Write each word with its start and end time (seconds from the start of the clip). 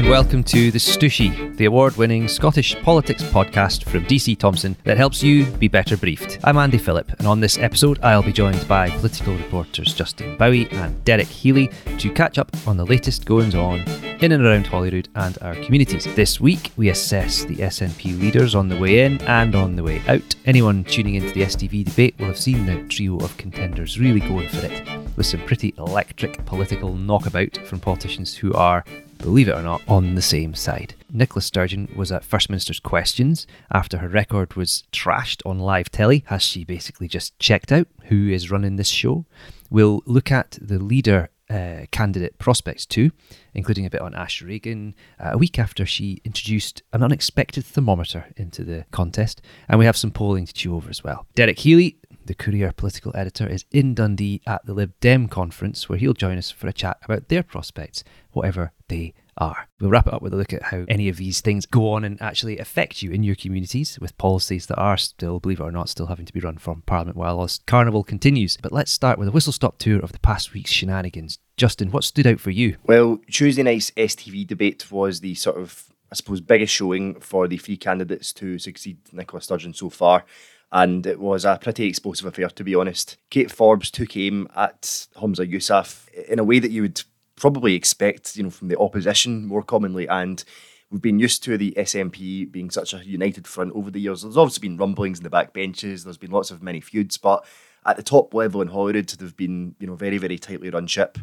and 0.00 0.08
welcome 0.08 0.42
to 0.42 0.70
The 0.70 0.78
Stooshie, 0.78 1.54
the 1.58 1.66
award 1.66 1.94
winning 1.98 2.26
Scottish 2.26 2.74
politics 2.80 3.22
podcast 3.22 3.84
from 3.84 4.06
DC 4.06 4.38
Thomson 4.38 4.74
that 4.84 4.96
helps 4.96 5.22
you 5.22 5.44
be 5.44 5.68
better 5.68 5.94
briefed. 5.94 6.38
I'm 6.42 6.56
Andy 6.56 6.78
Phillip, 6.78 7.12
and 7.18 7.28
on 7.28 7.40
this 7.40 7.58
episode, 7.58 8.00
I'll 8.02 8.22
be 8.22 8.32
joined 8.32 8.66
by 8.66 8.88
political 8.88 9.34
reporters 9.34 9.92
Justin 9.92 10.38
Bowie 10.38 10.70
and 10.70 11.04
Derek 11.04 11.26
Healy 11.26 11.70
to 11.98 12.10
catch 12.10 12.38
up 12.38 12.50
on 12.66 12.78
the 12.78 12.86
latest 12.86 13.26
goings 13.26 13.54
on 13.54 13.80
in 14.22 14.32
and 14.32 14.42
around 14.42 14.68
Holyrood 14.68 15.10
and 15.16 15.36
our 15.42 15.54
communities. 15.56 16.06
This 16.14 16.40
week, 16.40 16.72
we 16.78 16.88
assess 16.88 17.44
the 17.44 17.56
SNP 17.56 18.18
leaders 18.18 18.54
on 18.54 18.68
the 18.68 18.78
way 18.78 19.00
in 19.00 19.20
and 19.24 19.54
on 19.54 19.76
the 19.76 19.82
way 19.82 20.00
out. 20.08 20.34
Anyone 20.46 20.84
tuning 20.84 21.16
into 21.16 21.34
the 21.34 21.42
STV 21.42 21.84
debate 21.84 22.14
will 22.18 22.28
have 22.28 22.38
seen 22.38 22.64
the 22.64 22.80
trio 22.88 23.18
of 23.18 23.36
contenders 23.36 24.00
really 24.00 24.20
going 24.20 24.48
for 24.48 24.64
it, 24.64 24.82
with 25.18 25.26
some 25.26 25.44
pretty 25.44 25.74
electric 25.76 26.42
political 26.46 26.94
knockabout 26.94 27.58
from 27.66 27.80
politicians 27.80 28.34
who 28.34 28.54
are 28.54 28.82
believe 29.20 29.48
it 29.48 29.54
or 29.54 29.62
not, 29.62 29.82
on 29.88 30.14
the 30.14 30.22
same 30.22 30.54
side. 30.54 30.94
Nicola 31.12 31.42
Sturgeon 31.42 31.88
was 31.94 32.10
at 32.12 32.24
First 32.24 32.50
Minister's 32.50 32.80
Questions 32.80 33.46
after 33.70 33.98
her 33.98 34.08
record 34.08 34.54
was 34.54 34.84
trashed 34.92 35.42
on 35.44 35.58
live 35.58 35.90
telly. 35.90 36.24
Has 36.26 36.42
she 36.42 36.64
basically 36.64 37.08
just 37.08 37.38
checked 37.38 37.72
out 37.72 37.86
who 38.04 38.28
is 38.28 38.50
running 38.50 38.76
this 38.76 38.88
show? 38.88 39.26
We'll 39.70 40.02
look 40.06 40.32
at 40.32 40.58
the 40.60 40.78
leader 40.78 41.30
uh, 41.48 41.86
candidate 41.90 42.38
prospects 42.38 42.86
too, 42.86 43.10
including 43.54 43.84
a 43.84 43.90
bit 43.90 44.00
on 44.00 44.14
Ash 44.14 44.40
Regan, 44.40 44.94
uh, 45.18 45.30
a 45.32 45.38
week 45.38 45.58
after 45.58 45.84
she 45.84 46.20
introduced 46.24 46.82
an 46.92 47.02
unexpected 47.02 47.64
thermometer 47.64 48.26
into 48.36 48.64
the 48.64 48.84
contest. 48.92 49.42
And 49.68 49.78
we 49.78 49.84
have 49.84 49.96
some 49.96 50.12
polling 50.12 50.46
to 50.46 50.52
chew 50.52 50.76
over 50.76 50.88
as 50.88 51.02
well. 51.02 51.26
Derek 51.34 51.58
Healy, 51.58 51.96
the 52.30 52.34
Courier 52.36 52.70
political 52.70 53.10
editor, 53.16 53.44
is 53.44 53.64
in 53.72 53.92
Dundee 53.92 54.40
at 54.46 54.64
the 54.64 54.72
Lib 54.72 54.92
Dem 55.00 55.26
conference, 55.26 55.88
where 55.88 55.98
he'll 55.98 56.14
join 56.14 56.38
us 56.38 56.48
for 56.48 56.68
a 56.68 56.72
chat 56.72 56.96
about 57.02 57.28
their 57.28 57.42
prospects, 57.42 58.04
whatever 58.30 58.70
they 58.86 59.14
are. 59.36 59.68
We'll 59.80 59.90
wrap 59.90 60.06
it 60.06 60.14
up 60.14 60.22
with 60.22 60.32
a 60.32 60.36
look 60.36 60.52
at 60.52 60.62
how 60.62 60.84
any 60.86 61.08
of 61.08 61.16
these 61.16 61.40
things 61.40 61.66
go 61.66 61.90
on 61.90 62.04
and 62.04 62.22
actually 62.22 62.60
affect 62.60 63.02
you 63.02 63.10
in 63.10 63.24
your 63.24 63.34
communities 63.34 63.98
with 64.00 64.16
policies 64.16 64.66
that 64.66 64.78
are 64.78 64.96
still, 64.96 65.40
believe 65.40 65.58
it 65.58 65.64
or 65.64 65.72
not, 65.72 65.88
still 65.88 66.06
having 66.06 66.24
to 66.24 66.32
be 66.32 66.38
run 66.38 66.56
from 66.56 66.82
Parliament 66.82 67.16
while 67.16 67.42
this 67.42 67.58
carnival 67.66 68.04
continues. 68.04 68.56
But 68.62 68.70
let's 68.70 68.92
start 68.92 69.18
with 69.18 69.26
a 69.26 69.32
whistle 69.32 69.52
stop 69.52 69.78
tour 69.78 69.98
of 69.98 70.12
the 70.12 70.20
past 70.20 70.54
week's 70.54 70.70
shenanigans. 70.70 71.40
Justin, 71.56 71.90
what 71.90 72.04
stood 72.04 72.28
out 72.28 72.38
for 72.38 72.52
you? 72.52 72.76
Well, 72.84 73.18
Tuesday 73.28 73.64
night's 73.64 73.90
STV 73.90 74.46
debate 74.46 74.92
was 74.92 75.18
the 75.18 75.34
sort 75.34 75.56
of, 75.56 75.92
I 76.12 76.14
suppose, 76.14 76.40
biggest 76.40 76.72
showing 76.72 77.18
for 77.18 77.48
the 77.48 77.56
three 77.56 77.76
candidates 77.76 78.32
to 78.34 78.60
succeed 78.60 78.98
Nicola 79.10 79.42
Sturgeon 79.42 79.74
so 79.74 79.90
far 79.90 80.24
and 80.72 81.06
it 81.06 81.18
was 81.18 81.44
a 81.44 81.58
pretty 81.60 81.86
explosive 81.86 82.26
affair 82.26 82.48
to 82.48 82.64
be 82.64 82.74
honest. 82.74 83.16
Kate 83.30 83.50
Forbes 83.50 83.90
took 83.90 84.16
aim 84.16 84.48
at 84.54 84.82
Humza 85.16 85.50
Yousaf 85.50 86.08
in 86.28 86.38
a 86.38 86.44
way 86.44 86.58
that 86.58 86.70
you 86.70 86.82
would 86.82 87.02
probably 87.36 87.74
expect, 87.74 88.36
you 88.36 88.42
know, 88.42 88.50
from 88.50 88.68
the 88.68 88.78
opposition 88.78 89.46
more 89.46 89.62
commonly. 89.62 90.06
And 90.06 90.44
we've 90.90 91.02
been 91.02 91.18
used 91.18 91.42
to 91.44 91.56
the 91.56 91.72
SNP 91.76 92.52
being 92.52 92.70
such 92.70 92.92
a 92.92 93.04
united 93.04 93.46
front 93.46 93.72
over 93.74 93.90
the 93.90 94.00
years. 94.00 94.22
There's 94.22 94.36
obviously 94.36 94.68
been 94.68 94.76
rumblings 94.76 95.18
in 95.18 95.24
the 95.24 95.30
back 95.30 95.52
benches. 95.52 96.04
There's 96.04 96.18
been 96.18 96.30
lots 96.30 96.50
of 96.50 96.62
many 96.62 96.80
feuds, 96.80 97.16
but 97.16 97.44
at 97.86 97.96
the 97.96 98.02
top 98.02 98.34
level 98.34 98.60
in 98.60 98.68
Holyrood, 98.68 99.08
they've 99.08 99.36
been, 99.36 99.74
you 99.80 99.86
know, 99.86 99.96
very, 99.96 100.18
very 100.18 100.38
tightly 100.38 100.70
run 100.70 100.86
ship. 100.86 101.18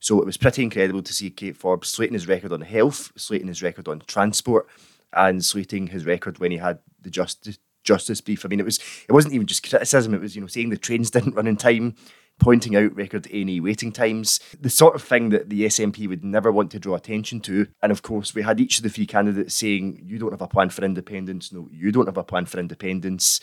So 0.00 0.20
it 0.20 0.26
was 0.26 0.36
pretty 0.36 0.62
incredible 0.62 1.02
to 1.02 1.12
see 1.12 1.30
Kate 1.30 1.56
Forbes 1.56 1.88
slating 1.88 2.14
his 2.14 2.26
record 2.26 2.52
on 2.52 2.62
health, 2.62 3.12
slating 3.16 3.48
his 3.48 3.62
record 3.62 3.86
on 3.86 4.02
transport, 4.06 4.66
and 5.12 5.44
slating 5.44 5.88
his 5.88 6.04
record 6.04 6.38
when 6.38 6.50
he 6.50 6.56
had 6.56 6.78
the 7.00 7.10
justice 7.10 7.58
justice 7.82 8.20
brief. 8.20 8.44
I 8.44 8.48
mean, 8.48 8.60
it 8.60 8.64
was 8.64 8.78
it 9.08 9.12
wasn't 9.12 9.34
even 9.34 9.46
just 9.46 9.68
criticism; 9.68 10.14
it 10.14 10.20
was 10.20 10.34
you 10.34 10.40
know 10.40 10.46
saying 10.46 10.70
the 10.70 10.76
trains 10.76 11.10
didn't 11.10 11.34
run 11.34 11.46
in 11.46 11.56
time, 11.56 11.94
pointing 12.40 12.74
out 12.74 12.96
record 12.96 13.26
A&E 13.26 13.60
waiting 13.60 13.92
times, 13.92 14.40
the 14.60 14.70
sort 14.70 14.96
of 14.96 15.02
thing 15.02 15.28
that 15.28 15.50
the 15.50 15.66
SNP 15.66 16.08
would 16.08 16.24
never 16.24 16.50
want 16.50 16.72
to 16.72 16.80
draw 16.80 16.96
attention 16.96 17.40
to. 17.42 17.68
And 17.82 17.92
of 17.92 18.02
course, 18.02 18.34
we 18.34 18.42
had 18.42 18.58
each 18.58 18.78
of 18.78 18.82
the 18.82 18.88
three 18.88 19.06
candidates 19.06 19.54
saying, 19.54 20.02
you 20.04 20.18
don't 20.18 20.32
have 20.32 20.42
a 20.42 20.48
plan 20.48 20.70
for 20.70 20.84
independence. 20.84 21.52
No, 21.52 21.68
you 21.70 21.92
don't 21.92 22.06
have 22.06 22.16
a 22.16 22.24
plan 22.24 22.46
for 22.46 22.58
independence. 22.58 23.40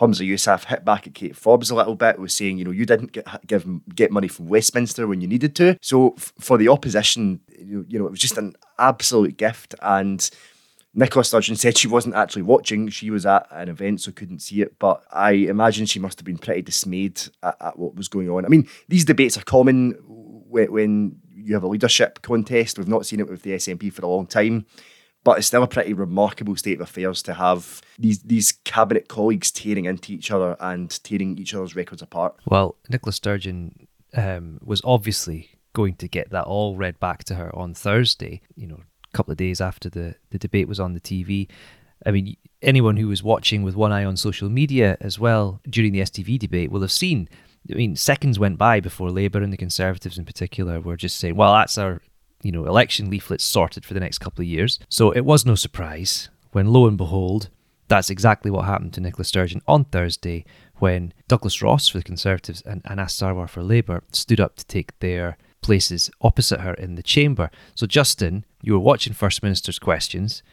Humza 0.00 0.28
Yousaf 0.28 0.66
hit 0.66 0.84
back 0.84 1.06
at 1.06 1.14
Kate 1.14 1.34
Forbes 1.36 1.70
a 1.70 1.74
little 1.74 1.94
bit, 1.94 2.18
was 2.18 2.36
saying, 2.36 2.58
you 2.58 2.64
know, 2.64 2.70
you 2.70 2.84
didn't 2.84 3.12
get 3.12 3.26
give 3.46 3.66
get 3.94 4.12
money 4.12 4.28
from 4.28 4.48
Westminster 4.48 5.06
when 5.06 5.20
you 5.20 5.28
needed 5.28 5.56
to. 5.56 5.78
So 5.80 6.14
f- 6.18 6.34
for 6.38 6.58
the 6.58 6.68
opposition, 6.68 7.40
you, 7.58 7.86
you 7.88 7.98
know, 7.98 8.06
it 8.06 8.10
was 8.10 8.20
just 8.20 8.36
an 8.36 8.56
absolute 8.78 9.38
gift. 9.38 9.74
And 9.80 10.28
Nicola 10.98 11.22
Sturgeon 11.22 11.56
said 11.56 11.76
she 11.76 11.88
wasn't 11.88 12.14
actually 12.14 12.42
watching. 12.42 12.88
She 12.88 13.10
was 13.10 13.26
at 13.26 13.46
an 13.50 13.68
event, 13.68 14.00
so 14.00 14.12
couldn't 14.12 14.40
see 14.40 14.62
it. 14.62 14.78
But 14.78 15.04
I 15.12 15.32
imagine 15.32 15.84
she 15.84 16.00
must 16.00 16.18
have 16.18 16.24
been 16.24 16.38
pretty 16.38 16.62
dismayed 16.62 17.20
at, 17.42 17.54
at 17.60 17.78
what 17.78 17.94
was 17.94 18.08
going 18.08 18.30
on. 18.30 18.46
I 18.46 18.48
mean, 18.48 18.66
these 18.88 19.04
debates 19.04 19.36
are 19.36 19.42
common 19.42 19.98
when, 20.06 20.72
when 20.72 21.20
you 21.34 21.52
have 21.52 21.64
a 21.64 21.68
leadership 21.68 22.22
contest. 22.22 22.78
We've 22.78 22.88
not 22.88 23.04
seen 23.04 23.20
it 23.20 23.28
with 23.28 23.42
the 23.42 23.50
SNP 23.50 23.92
for 23.92 24.06
a 24.06 24.08
long 24.08 24.26
time. 24.26 24.64
But 25.22 25.36
it's 25.36 25.48
still 25.48 25.62
a 25.62 25.68
pretty 25.68 25.92
remarkable 25.92 26.56
state 26.56 26.76
of 26.76 26.82
affairs 26.82 27.20
to 27.24 27.34
have 27.34 27.82
these 27.98 28.20
these 28.20 28.52
cabinet 28.64 29.08
colleagues 29.08 29.50
tearing 29.50 29.84
into 29.84 30.12
each 30.12 30.30
other 30.30 30.56
and 30.60 30.88
tearing 31.02 31.36
each 31.36 31.52
other's 31.52 31.74
records 31.74 32.00
apart. 32.00 32.36
Well, 32.46 32.76
Nicola 32.88 33.12
Sturgeon 33.12 33.88
um, 34.14 34.60
was 34.64 34.80
obviously 34.84 35.50
going 35.72 35.96
to 35.96 36.08
get 36.08 36.30
that 36.30 36.44
all 36.44 36.76
read 36.76 37.00
back 37.00 37.24
to 37.24 37.34
her 37.34 37.54
on 37.56 37.74
Thursday. 37.74 38.40
You 38.54 38.68
know, 38.68 38.80
couple 39.16 39.32
of 39.32 39.38
days 39.38 39.60
after 39.60 39.88
the, 39.88 40.14
the 40.30 40.38
debate 40.38 40.68
was 40.68 40.80
on 40.80 40.94
the 40.94 41.00
TV. 41.00 41.48
I 42.04 42.10
mean, 42.10 42.36
anyone 42.62 42.96
who 42.96 43.08
was 43.08 43.22
watching 43.22 43.62
with 43.62 43.74
one 43.74 43.92
eye 43.92 44.04
on 44.04 44.16
social 44.16 44.48
media 44.48 44.96
as 45.00 45.18
well 45.18 45.60
during 45.68 45.92
the 45.92 46.00
STV 46.00 46.38
debate 46.38 46.70
will 46.70 46.82
have 46.82 46.92
seen. 46.92 47.28
I 47.70 47.74
mean, 47.74 47.96
seconds 47.96 48.38
went 48.38 48.58
by 48.58 48.80
before 48.80 49.10
Labour 49.10 49.42
and 49.42 49.52
the 49.52 49.56
Conservatives 49.56 50.18
in 50.18 50.24
particular 50.24 50.80
were 50.80 50.96
just 50.96 51.16
saying, 51.16 51.36
well, 51.36 51.54
that's 51.54 51.78
our 51.78 52.00
you 52.42 52.52
know 52.52 52.66
election 52.66 53.10
leaflets 53.10 53.44
sorted 53.44 53.84
for 53.84 53.94
the 53.94 54.00
next 54.00 54.18
couple 54.18 54.42
of 54.42 54.48
years. 54.48 54.78
So 54.88 55.10
it 55.10 55.24
was 55.24 55.46
no 55.46 55.54
surprise 55.54 56.28
when, 56.52 56.68
lo 56.68 56.86
and 56.86 56.96
behold, 56.96 57.48
that's 57.88 58.10
exactly 58.10 58.50
what 58.50 58.64
happened 58.64 58.92
to 58.94 59.00
Nicola 59.00 59.24
Sturgeon 59.24 59.62
on 59.66 59.84
Thursday 59.84 60.44
when 60.76 61.12
Douglas 61.28 61.62
Ross 61.62 61.88
for 61.88 61.98
the 61.98 62.04
Conservatives 62.04 62.62
and 62.62 62.82
Anas 62.84 63.16
Sarwar 63.16 63.48
for 63.48 63.62
Labour 63.62 64.02
stood 64.12 64.40
up 64.40 64.56
to 64.56 64.66
take 64.66 64.98
their 64.98 65.38
places 65.66 66.10
opposite 66.20 66.60
her 66.60 66.74
in 66.74 66.94
the 66.94 67.02
chamber. 67.02 67.50
So, 67.74 67.86
Justin, 67.86 68.44
you 68.62 68.72
were 68.72 68.78
watching 68.78 69.12
First 69.12 69.42
Minister's 69.42 69.80
questions. 69.80 70.44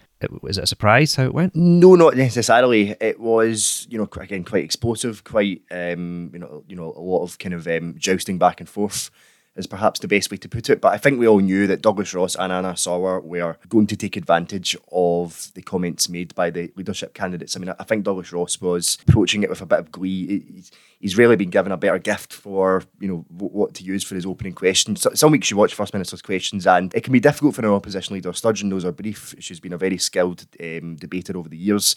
Was 0.41 0.57
it 0.57 0.63
a 0.63 0.67
surprise 0.67 1.15
how 1.15 1.25
it 1.25 1.33
went? 1.35 1.55
No, 1.55 1.93
not 1.95 2.15
necessarily. 2.15 2.95
It 2.99 3.19
was, 3.19 3.85
you 3.91 3.99
know, 3.99 4.09
again 4.19 4.43
quite 4.43 4.63
explosive, 4.63 5.23
quite, 5.23 5.61
um, 5.69 6.31
you 6.33 6.39
know, 6.39 6.63
you 6.67 6.75
know, 6.75 6.93
a 6.95 6.99
lot 6.99 7.23
of 7.23 7.37
kind 7.37 7.53
of 7.53 7.67
um, 7.67 7.93
jousting 7.97 8.39
back 8.39 8.59
and 8.59 8.67
forth 8.67 9.11
is 9.55 9.67
perhaps 9.67 9.99
the 9.99 10.07
best 10.07 10.31
way 10.31 10.37
to 10.37 10.49
put 10.49 10.69
it. 10.69 10.81
But 10.81 10.93
I 10.93 10.97
think 10.97 11.19
we 11.19 11.27
all 11.27 11.39
knew 11.39 11.67
that 11.67 11.81
Douglas 11.81 12.13
Ross 12.13 12.35
and 12.35 12.51
Anas 12.51 12.85
Sarwar 12.85 13.23
were 13.23 13.57
going 13.69 13.87
to 13.87 13.95
take 13.95 14.17
advantage 14.17 14.75
of 14.91 15.51
the 15.53 15.61
comments 15.61 16.09
made 16.09 16.33
by 16.33 16.49
the 16.49 16.71
leadership 16.75 17.13
candidates. 17.13 17.55
I 17.55 17.59
mean, 17.59 17.73
I 17.77 17.83
think 17.83 18.03
Douglas 18.03 18.33
Ross 18.33 18.59
was 18.59 18.97
approaching 19.07 19.43
it 19.43 19.49
with 19.49 19.61
a 19.61 19.65
bit 19.65 19.79
of 19.79 19.91
glee. 19.91 20.63
He's 20.99 21.17
really 21.17 21.35
been 21.35 21.51
given 21.51 21.71
a 21.71 21.77
better 21.77 21.99
gift 21.99 22.33
for, 22.33 22.83
you 22.99 23.07
know, 23.07 23.25
what 23.29 23.75
to 23.75 23.83
use 23.83 24.03
for 24.03 24.15
his 24.15 24.25
opening 24.25 24.53
questions. 24.53 25.01
So, 25.01 25.13
some 25.13 25.31
weeks 25.31 25.51
you 25.51 25.57
watch 25.57 25.75
First 25.75 25.93
Minister's 25.93 26.21
questions 26.21 26.65
and 26.65 26.93
it 26.95 27.03
can 27.03 27.13
be 27.13 27.19
difficult 27.19 27.55
for 27.55 27.61
an 27.61 27.71
opposition 27.71 28.15
leader. 28.15 28.33
Sturgeon 28.33 28.69
knows 28.69 28.83
her 28.83 28.91
brief. 28.91 29.35
She's 29.39 29.59
been 29.59 29.73
a 29.73 29.77
very 29.77 29.97
skilled 29.97 30.45
um, 30.61 30.95
debater 30.95 31.37
over 31.37 31.49
the 31.49 31.57
years. 31.57 31.95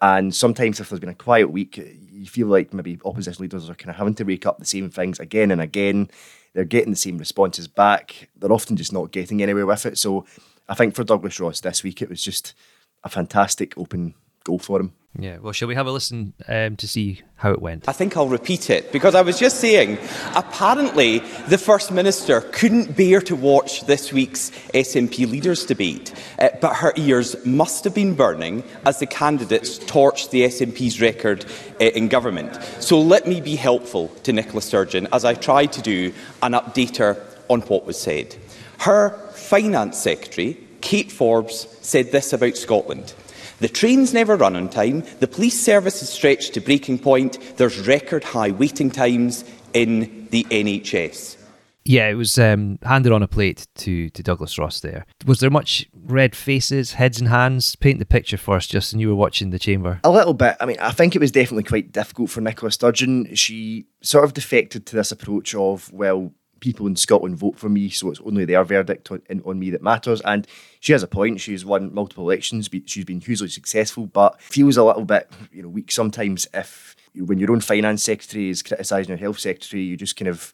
And 0.00 0.34
sometimes, 0.34 0.80
if 0.80 0.88
there's 0.88 1.00
been 1.00 1.08
a 1.08 1.14
quiet 1.14 1.50
week, 1.50 1.76
you 1.76 2.26
feel 2.26 2.46
like 2.46 2.72
maybe 2.74 2.98
opposition 3.04 3.42
leaders 3.42 3.70
are 3.70 3.74
kind 3.74 3.90
of 3.90 3.96
having 3.96 4.14
to 4.16 4.24
wake 4.24 4.44
up 4.46 4.58
the 4.58 4.64
same 4.64 4.90
things 4.90 5.18
again 5.18 5.50
and 5.50 5.60
again. 5.60 6.10
They're 6.54 6.64
getting 6.64 6.90
the 6.92 6.96
same 6.96 7.18
responses 7.18 7.68
back. 7.68 8.30
They're 8.36 8.52
often 8.52 8.76
just 8.76 8.92
not 8.92 9.10
getting 9.10 9.42
anywhere 9.42 9.66
with 9.66 9.86
it. 9.86 9.98
So 9.98 10.24
I 10.68 10.74
think 10.74 10.94
for 10.94 11.04
Douglas 11.04 11.40
Ross 11.40 11.60
this 11.60 11.82
week, 11.82 12.00
it 12.00 12.08
was 12.08 12.22
just 12.22 12.54
a 13.02 13.08
fantastic 13.08 13.76
open 13.76 14.14
goal 14.44 14.58
for 14.58 14.80
him. 14.80 14.92
Yeah, 15.16 15.38
well, 15.38 15.52
shall 15.52 15.68
we 15.68 15.76
have 15.76 15.86
a 15.86 15.92
listen 15.92 16.34
um, 16.48 16.74
to 16.76 16.88
see 16.88 17.22
how 17.36 17.52
it 17.52 17.62
went? 17.62 17.88
I 17.88 17.92
think 17.92 18.16
I'll 18.16 18.26
repeat 18.26 18.68
it 18.68 18.90
because 18.90 19.14
I 19.14 19.22
was 19.22 19.38
just 19.38 19.60
saying, 19.60 19.98
apparently, 20.34 21.20
the 21.48 21.56
First 21.56 21.92
Minister 21.92 22.40
couldn't 22.40 22.96
bear 22.96 23.20
to 23.22 23.36
watch 23.36 23.86
this 23.86 24.12
week's 24.12 24.50
SNP 24.74 25.30
leaders 25.30 25.66
debate, 25.66 26.12
uh, 26.40 26.48
but 26.60 26.74
her 26.74 26.92
ears 26.96 27.36
must 27.46 27.84
have 27.84 27.94
been 27.94 28.14
burning 28.16 28.64
as 28.84 28.98
the 28.98 29.06
candidates 29.06 29.78
torched 29.78 30.30
the 30.30 30.42
SNP's 30.42 31.00
record 31.00 31.46
uh, 31.80 31.84
in 31.84 32.08
government. 32.08 32.60
So 32.80 33.00
let 33.00 33.28
me 33.28 33.40
be 33.40 33.54
helpful 33.54 34.08
to 34.24 34.32
Nicola 34.32 34.62
Sturgeon 34.62 35.06
as 35.12 35.24
I 35.24 35.34
try 35.34 35.66
to 35.66 35.80
do 35.80 36.12
and 36.42 36.56
update 36.56 36.96
her 36.96 37.24
on 37.48 37.60
what 37.62 37.86
was 37.86 38.00
said. 38.00 38.34
Her 38.80 39.10
Finance 39.34 39.96
Secretary, 39.96 40.58
Kate 40.80 41.12
Forbes, 41.12 41.68
said 41.82 42.10
this 42.10 42.32
about 42.32 42.56
Scotland. 42.56 43.14
The 43.60 43.68
trains 43.68 44.12
never 44.12 44.36
run 44.36 44.56
on 44.56 44.68
time, 44.68 45.04
the 45.20 45.28
police 45.28 45.58
service 45.58 46.02
is 46.02 46.08
stretched 46.08 46.54
to 46.54 46.60
breaking 46.60 46.98
point, 46.98 47.56
there's 47.56 47.86
record 47.86 48.24
high 48.24 48.50
waiting 48.50 48.90
times 48.90 49.44
in 49.72 50.28
the 50.30 50.44
NHS. 50.44 51.36
Yeah, 51.84 52.08
it 52.08 52.14
was 52.14 52.38
um, 52.38 52.78
handed 52.82 53.12
on 53.12 53.22
a 53.22 53.28
plate 53.28 53.66
to, 53.76 54.08
to 54.10 54.22
Douglas 54.22 54.58
Ross 54.58 54.80
there. 54.80 55.04
Was 55.26 55.40
there 55.40 55.50
much 55.50 55.86
red 56.06 56.34
faces, 56.34 56.94
heads 56.94 57.20
and 57.20 57.28
hands? 57.28 57.76
Paint 57.76 57.98
the 57.98 58.06
picture 58.06 58.38
for 58.38 58.56
us, 58.56 58.66
Justin. 58.66 59.00
You 59.00 59.08
were 59.08 59.14
watching 59.14 59.50
the 59.50 59.58
chamber. 59.58 60.00
A 60.02 60.10
little 60.10 60.32
bit. 60.32 60.56
I 60.60 60.66
mean, 60.66 60.78
I 60.80 60.92
think 60.92 61.14
it 61.14 61.20
was 61.20 61.30
definitely 61.30 61.64
quite 61.64 61.92
difficult 61.92 62.30
for 62.30 62.40
Nicola 62.40 62.72
Sturgeon. 62.72 63.34
She 63.34 63.86
sort 64.00 64.24
of 64.24 64.32
defected 64.32 64.86
to 64.86 64.96
this 64.96 65.12
approach 65.12 65.54
of, 65.54 65.92
well, 65.92 66.32
people 66.64 66.86
in 66.86 66.96
Scotland 66.96 67.36
vote 67.36 67.58
for 67.58 67.68
me, 67.68 67.90
so 67.90 68.10
it's 68.10 68.22
only 68.24 68.46
their 68.46 68.64
verdict 68.64 69.10
on, 69.10 69.20
on 69.44 69.58
me 69.58 69.68
that 69.68 69.82
matters. 69.82 70.22
And 70.22 70.46
she 70.80 70.92
has 70.92 71.02
a 71.02 71.06
point. 71.06 71.38
She's 71.38 71.62
won 71.62 71.92
multiple 71.92 72.24
elections. 72.24 72.70
She's 72.86 73.04
been 73.04 73.20
hugely 73.20 73.48
successful, 73.48 74.06
but 74.06 74.40
feels 74.40 74.78
a 74.78 74.82
little 74.82 75.04
bit, 75.04 75.30
you 75.52 75.62
know, 75.62 75.68
weak 75.68 75.92
sometimes 75.92 76.46
if 76.54 76.96
when 77.14 77.38
your 77.38 77.52
own 77.52 77.60
finance 77.60 78.02
secretary 78.02 78.48
is 78.48 78.62
criticising 78.62 79.10
your 79.10 79.18
health 79.18 79.38
secretary, 79.38 79.82
you 79.82 79.96
just 79.98 80.16
kind 80.16 80.28
of 80.28 80.52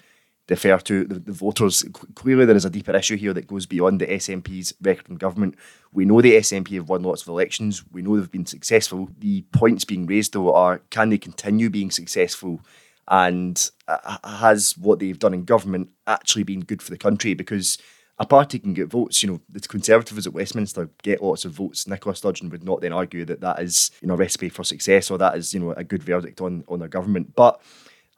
defer 0.48 0.78
to 0.78 1.04
the, 1.04 1.20
the, 1.20 1.32
voters. 1.32 1.84
Clearly, 2.16 2.44
there 2.44 2.56
is 2.56 2.64
a 2.64 2.70
deeper 2.70 2.94
issue 2.96 3.16
here 3.16 3.32
that 3.32 3.46
goes 3.46 3.66
beyond 3.66 4.00
the 4.00 4.08
SNP's 4.08 4.74
record 4.82 5.08
in 5.08 5.14
government. 5.14 5.54
We 5.92 6.04
know 6.04 6.20
the 6.20 6.32
SNP 6.32 6.74
have 6.74 6.88
won 6.88 7.04
lots 7.04 7.22
of 7.22 7.28
elections. 7.28 7.84
We 7.92 8.02
know 8.02 8.18
they've 8.18 8.30
been 8.30 8.46
successful. 8.46 9.10
The 9.20 9.42
points 9.52 9.84
being 9.84 10.06
raised, 10.06 10.32
though, 10.32 10.52
are 10.52 10.78
can 10.90 11.10
they 11.10 11.18
continue 11.18 11.70
being 11.70 11.92
successful? 11.92 12.62
And 13.10 13.70
uh, 13.88 14.18
has 14.24 14.78
what 14.78 15.00
they've 15.00 15.18
done 15.18 15.34
in 15.34 15.44
government 15.44 15.90
actually 16.06 16.44
been 16.44 16.60
good 16.60 16.80
for 16.80 16.90
the 16.90 16.96
country? 16.96 17.34
Because 17.34 17.76
a 18.18 18.26
party 18.26 18.58
can 18.58 18.72
get 18.72 18.88
votes. 18.88 19.22
You 19.22 19.30
know, 19.30 19.40
the 19.48 19.60
Conservatives 19.60 20.26
at 20.26 20.32
Westminster 20.32 20.88
get 21.02 21.22
lots 21.22 21.44
of 21.44 21.52
votes. 21.52 21.88
Nicola 21.88 22.14
Sturgeon 22.14 22.50
would 22.50 22.62
not 22.62 22.80
then 22.80 22.92
argue 22.92 23.24
that 23.24 23.40
that 23.40 23.60
is, 23.60 23.90
you 24.00 24.08
know, 24.08 24.14
a 24.14 24.16
recipe 24.16 24.48
for 24.48 24.62
success 24.62 25.10
or 25.10 25.18
that 25.18 25.36
is, 25.36 25.52
you 25.52 25.60
know, 25.60 25.72
a 25.72 25.84
good 25.84 26.02
verdict 26.02 26.40
on 26.40 26.64
on 26.68 26.78
their 26.78 26.88
government. 26.88 27.34
But 27.34 27.60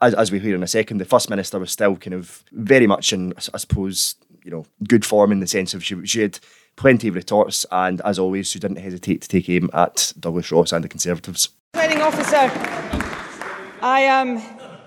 as, 0.03 0.13
as 0.15 0.33
we 0.33 0.41
hear 0.41 0.55
in 0.55 0.63
a 0.63 0.69
second, 0.69 0.99
the 0.99 1.05
First 1.05 1.31
Minister 1.31 1.59
was 1.59 1.71
still 1.71 1.97
kind 1.97 2.15
of 2.15 2.45
very 2.53 2.87
much 2.87 3.13
in, 3.13 3.33
I 3.55 3.59
suppose, 3.59 4.17
you 4.45 4.51
know, 4.51 4.67
good 4.89 5.05
form 5.07 5.33
in 5.33 5.41
the 5.41 5.47
sense 5.47 5.73
of 5.73 5.85
she, 5.85 6.05
she 6.05 6.21
had 6.21 6.39
plenty 6.75 7.09
of 7.09 7.15
retorts, 7.15 7.65
and 7.71 8.01
as 8.03 8.19
always, 8.19 8.49
she 8.49 8.59
didn't 8.59 8.79
hesitate 8.79 9.23
to 9.23 9.29
take 9.29 9.49
aim 9.49 9.71
at 9.73 10.13
Douglas 10.19 10.51
Ross 10.51 10.73
and 10.73 10.83
the 10.83 10.89
Conservatives. 10.89 11.51
Presiding 11.73 12.03
officer, 12.03 12.51
I 13.81 14.01
am 14.01 14.39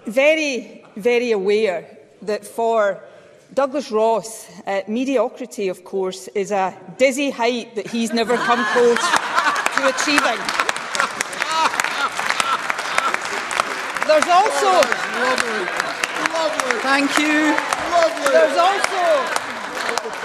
very, 0.06 0.84
very 0.96 1.32
aware 1.32 1.86
that 2.22 2.46
for 2.46 3.04
Douglas 3.54 3.92
Ross, 3.92 4.48
uh, 4.66 4.82
mediocrity, 4.88 5.68
of 5.68 5.84
course, 5.84 6.28
is 6.30 6.52
a 6.52 6.76
dizzy 6.98 7.30
height 7.30 7.76
that 7.76 7.88
he's 7.88 8.12
never 8.12 8.36
come 8.36 8.64
close 8.74 9.00
to 9.76 9.88
achieving. 9.88 10.40
There's 14.08 14.28
also. 14.28 14.72
Lovely. 15.20 15.66
Lovely. 16.34 16.80
Thank 16.82 17.18
you. 17.18 17.56
Lovely. 17.92 18.32
There's 18.32 18.58
also. 18.58 19.46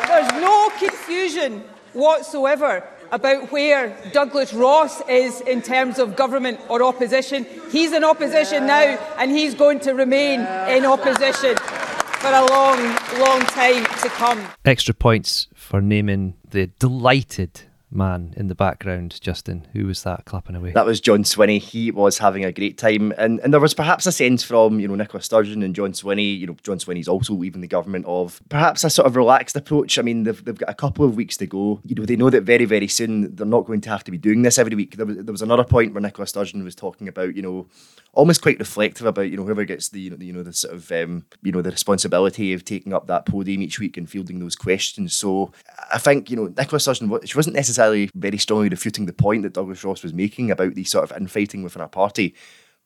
There's 0.06 0.32
no 0.40 0.70
confusion 0.78 1.64
whatsoever 1.92 2.84
about 3.12 3.50
where 3.50 3.96
Douglas 4.12 4.52
Ross 4.52 5.00
is 5.08 5.40
in 5.42 5.62
terms 5.62 5.98
of 5.98 6.16
government 6.16 6.60
or 6.68 6.82
opposition. 6.82 7.46
He's 7.70 7.92
in 7.92 8.04
opposition 8.04 8.66
now, 8.66 8.98
and 9.18 9.30
he's 9.30 9.54
going 9.54 9.80
to 9.80 9.92
remain 9.92 10.40
in 10.68 10.84
opposition 10.84 11.56
for 11.56 12.28
a 12.28 12.46
long, 12.46 12.78
long 13.18 13.40
time 13.46 13.84
to 13.84 14.08
come. 14.10 14.44
Extra 14.64 14.94
points 14.94 15.48
for 15.54 15.80
naming 15.80 16.34
the 16.48 16.66
delighted 16.78 17.62
man 17.90 18.34
in 18.36 18.48
the 18.48 18.54
background, 18.54 19.20
Justin? 19.20 19.66
Who 19.72 19.86
was 19.86 20.02
that 20.04 20.24
clapping 20.24 20.56
away? 20.56 20.72
That 20.72 20.86
was 20.86 21.00
John 21.00 21.24
Swinney. 21.24 21.60
He 21.60 21.90
was 21.90 22.18
having 22.18 22.44
a 22.44 22.52
great 22.52 22.78
time. 22.78 23.12
And 23.18 23.40
and 23.40 23.52
there 23.52 23.60
was 23.60 23.74
perhaps 23.74 24.06
a 24.06 24.12
sense 24.12 24.42
from, 24.42 24.80
you 24.80 24.88
know, 24.88 24.94
Nicola 24.94 25.22
Sturgeon 25.22 25.62
and 25.62 25.74
John 25.74 25.92
Swinney, 25.92 26.38
you 26.38 26.46
know, 26.46 26.56
John 26.62 26.78
Swinney's 26.78 27.08
also 27.08 27.34
leaving 27.34 27.60
the 27.60 27.68
government 27.68 28.06
of 28.06 28.40
perhaps 28.48 28.84
a 28.84 28.90
sort 28.90 29.06
of 29.06 29.16
relaxed 29.16 29.56
approach. 29.56 29.98
I 29.98 30.02
mean, 30.02 30.22
they've, 30.22 30.44
they've 30.44 30.58
got 30.58 30.70
a 30.70 30.74
couple 30.74 31.04
of 31.04 31.16
weeks 31.16 31.36
to 31.38 31.46
go. 31.46 31.80
You 31.84 31.94
know, 31.96 32.04
they 32.04 32.16
know 32.16 32.30
that 32.30 32.42
very, 32.42 32.64
very 32.64 32.88
soon 32.88 33.34
they're 33.34 33.46
not 33.46 33.66
going 33.66 33.80
to 33.82 33.90
have 33.90 34.04
to 34.04 34.10
be 34.10 34.18
doing 34.18 34.42
this 34.42 34.58
every 34.58 34.76
week. 34.76 34.96
There 34.96 35.06
was, 35.06 35.16
there 35.16 35.32
was 35.32 35.42
another 35.42 35.64
point 35.64 35.92
where 35.92 36.00
Nicola 36.00 36.26
Sturgeon 36.26 36.64
was 36.64 36.74
talking 36.74 37.08
about, 37.08 37.34
you 37.34 37.42
know, 37.42 37.66
almost 38.12 38.42
quite 38.42 38.58
reflective 38.58 39.06
about, 39.06 39.30
you 39.30 39.36
know, 39.36 39.44
whoever 39.44 39.64
gets 39.64 39.88
the, 39.88 40.00
you 40.00 40.10
know, 40.10 40.16
the, 40.16 40.26
you 40.26 40.32
know, 40.32 40.42
the 40.42 40.52
sort 40.52 40.74
of, 40.74 40.90
um, 40.92 41.24
you 41.42 41.52
know, 41.52 41.62
the 41.62 41.70
responsibility 41.70 42.52
of 42.52 42.64
taking 42.64 42.92
up 42.92 43.06
that 43.06 43.26
podium 43.26 43.62
each 43.62 43.78
week 43.78 43.96
and 43.96 44.10
fielding 44.10 44.40
those 44.40 44.56
questions. 44.56 45.14
So 45.14 45.52
I 45.92 45.98
think, 45.98 46.30
you 46.30 46.36
know, 46.36 46.52
Nicola 46.56 46.80
Sturgeon, 46.80 47.20
she 47.24 47.36
wasn't 47.36 47.56
necessarily 47.56 47.79
very 48.14 48.38
strongly 48.38 48.68
refuting 48.68 49.06
the 49.06 49.12
point 49.12 49.42
that 49.42 49.54
Douglas 49.54 49.84
Ross 49.84 50.02
was 50.02 50.14
making 50.14 50.50
about 50.50 50.74
the 50.74 50.84
sort 50.84 51.10
of 51.10 51.16
infighting 51.16 51.62
within 51.62 51.82
our 51.82 51.88
party. 51.88 52.34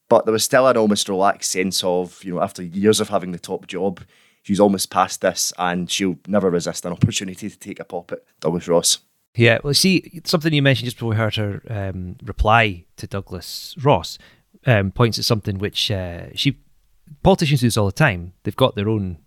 But 0.08 0.26
there 0.26 0.32
was 0.32 0.44
still 0.44 0.67
an 0.67 0.76
almost 0.76 1.08
relaxed 1.08 1.50
sense 1.50 1.82
of, 1.82 2.23
you 2.23 2.35
know, 2.35 2.43
after 2.43 2.62
years 2.62 3.00
of 3.00 3.08
having 3.08 3.32
the 3.32 3.38
top 3.38 3.67
job, 3.67 4.00
she's 4.43 4.61
almost 4.61 4.91
past 4.91 5.20
this 5.23 5.52
and 5.58 5.91
she'll 5.91 6.19
never 6.26 6.50
resist 6.50 6.85
an 6.85 6.93
opportunity 6.93 7.49
to 7.49 7.58
take 7.58 7.81
a 7.81 7.85
pop 7.85 8.12
at 8.12 8.20
Douglas 8.41 8.69
Ross. 8.69 8.99
Yeah, 9.35 9.58
well, 9.64 9.75
see, 9.75 10.20
something 10.25 10.52
you 10.52 10.62
mentioned 10.62 10.85
just 10.85 10.96
before 10.96 11.11
we 11.11 11.17
heard 11.17 11.37
her 11.37 11.62
um, 11.69 12.17
reply 12.23 12.85
to 12.96 13.06
Douglas 13.06 13.75
Ross 13.82 14.19
um, 14.67 14.93
points 14.93 15.19
at 15.19 15.25
something 15.25 15.58
which 15.58 15.91
uh, 15.91 16.26
she 16.35 16.58
politicians 17.23 17.61
do 17.61 17.67
this 17.67 17.76
all 17.76 17.87
the 17.87 17.93
time. 17.93 18.35
They've 18.44 18.55
got 18.55 18.76
their 18.76 18.88
own 18.88 19.19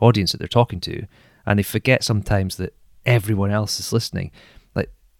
audience 0.00 0.32
that 0.32 0.38
they're 0.38 0.48
talking 0.48 0.80
to, 0.80 1.06
and 1.46 1.58
they 1.58 1.62
forget 1.62 2.02
sometimes 2.02 2.56
that 2.56 2.74
everyone 3.06 3.50
else 3.50 3.78
is 3.78 3.92
listening 3.92 4.32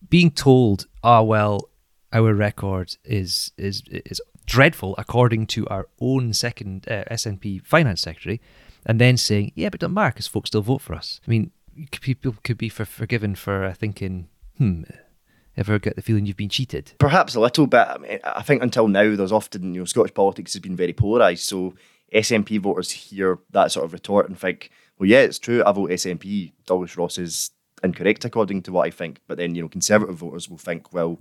being 0.08 0.30
told, 0.30 0.86
ah, 1.02 1.18
oh, 1.18 1.24
well, 1.24 1.68
our 2.12 2.34
record 2.34 2.96
is 3.04 3.52
is 3.56 3.82
is 3.88 4.20
dreadful 4.46 4.94
according 4.98 5.46
to 5.46 5.66
our 5.68 5.88
own 6.00 6.32
second 6.32 6.86
uh, 6.88 7.04
SNP 7.10 7.64
finance 7.64 8.00
secretary, 8.02 8.40
and 8.84 9.00
then 9.00 9.16
saying, 9.16 9.52
yeah, 9.54 9.68
but 9.68 9.80
don't 9.80 9.94
matter 9.94 10.10
because 10.10 10.26
folks 10.26 10.50
still 10.50 10.62
vote 10.62 10.82
for 10.82 10.94
us. 10.94 11.20
I 11.26 11.30
mean, 11.30 11.50
people 12.00 12.34
could 12.44 12.58
be 12.58 12.68
for, 12.68 12.84
forgiven 12.84 13.34
for 13.34 13.64
uh, 13.64 13.72
thinking, 13.72 14.28
hmm, 14.58 14.82
ever 15.56 15.78
get 15.78 15.96
the 15.96 16.02
feeling 16.02 16.26
you've 16.26 16.36
been 16.36 16.48
cheated? 16.48 16.92
Perhaps 16.98 17.34
a 17.34 17.40
little 17.40 17.66
bit. 17.66 17.86
I, 17.88 17.98
mean, 17.98 18.18
I 18.24 18.42
think 18.42 18.62
until 18.62 18.88
now, 18.88 19.14
there's 19.14 19.32
often, 19.32 19.74
you 19.74 19.80
know, 19.80 19.84
Scottish 19.84 20.14
politics 20.14 20.52
has 20.54 20.60
been 20.60 20.76
very 20.76 20.92
polarised. 20.92 21.44
So 21.44 21.74
SNP 22.14 22.60
voters 22.60 22.90
hear 22.90 23.38
that 23.50 23.72
sort 23.72 23.84
of 23.84 23.92
retort 23.92 24.28
and 24.28 24.38
think, 24.38 24.70
well, 24.98 25.08
yeah, 25.08 25.20
it's 25.20 25.38
true. 25.38 25.62
I 25.64 25.72
vote 25.72 25.90
SNP. 25.90 26.52
Douglas 26.66 26.96
Ross 26.96 27.18
is 27.18 27.50
incorrect 27.82 28.24
according 28.24 28.62
to 28.62 28.72
what 28.72 28.86
I 28.86 28.90
think. 28.90 29.20
But 29.26 29.38
then, 29.38 29.54
you 29.54 29.62
know, 29.62 29.68
Conservative 29.68 30.16
voters 30.16 30.48
will 30.48 30.58
think, 30.58 30.92
well, 30.92 31.20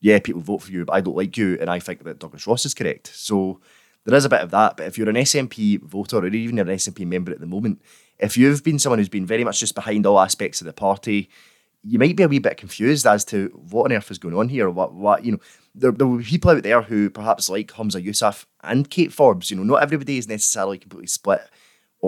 yeah, 0.00 0.18
people 0.18 0.42
vote 0.42 0.62
for 0.62 0.72
you, 0.72 0.84
but 0.84 0.92
I 0.92 1.00
don't 1.00 1.16
like 1.16 1.36
you, 1.36 1.56
and 1.60 1.70
I 1.70 1.78
think 1.78 2.04
that 2.04 2.18
Douglas 2.18 2.46
Ross 2.46 2.66
is 2.66 2.74
correct. 2.74 3.10
So 3.14 3.60
there 4.04 4.16
is 4.16 4.24
a 4.24 4.28
bit 4.28 4.40
of 4.40 4.50
that. 4.50 4.76
But 4.76 4.86
if 4.86 4.98
you're 4.98 5.08
an 5.08 5.16
SNP 5.16 5.82
voter 5.82 6.18
or 6.18 6.26
even 6.26 6.58
an 6.58 6.68
SNP 6.68 7.06
member 7.06 7.32
at 7.32 7.40
the 7.40 7.46
moment, 7.46 7.82
if 8.18 8.36
you've 8.36 8.62
been 8.62 8.78
someone 8.78 8.98
who's 8.98 9.08
been 9.08 9.26
very 9.26 9.44
much 9.44 9.60
just 9.60 9.74
behind 9.74 10.06
all 10.06 10.20
aspects 10.20 10.60
of 10.60 10.66
the 10.66 10.72
party, 10.72 11.28
you 11.82 11.98
might 11.98 12.16
be 12.16 12.22
a 12.22 12.28
wee 12.28 12.38
bit 12.38 12.56
confused 12.56 13.06
as 13.06 13.24
to 13.26 13.48
what 13.70 13.84
on 13.84 13.96
earth 13.96 14.10
is 14.10 14.18
going 14.18 14.34
on 14.34 14.48
here. 14.48 14.68
What, 14.70 14.92
what 14.94 15.24
you 15.24 15.32
know, 15.32 15.38
there, 15.74 15.92
there 15.92 16.06
will 16.06 16.18
be 16.18 16.24
people 16.24 16.50
out 16.50 16.62
there 16.62 16.82
who 16.82 17.10
perhaps 17.10 17.48
like 17.48 17.68
Humza 17.68 18.04
Yousaf 18.04 18.44
and 18.62 18.90
Kate 18.90 19.12
Forbes. 19.12 19.50
You 19.50 19.56
know, 19.56 19.62
not 19.62 19.82
everybody 19.82 20.18
is 20.18 20.28
necessarily 20.28 20.78
completely 20.78 21.08
split 21.08 21.42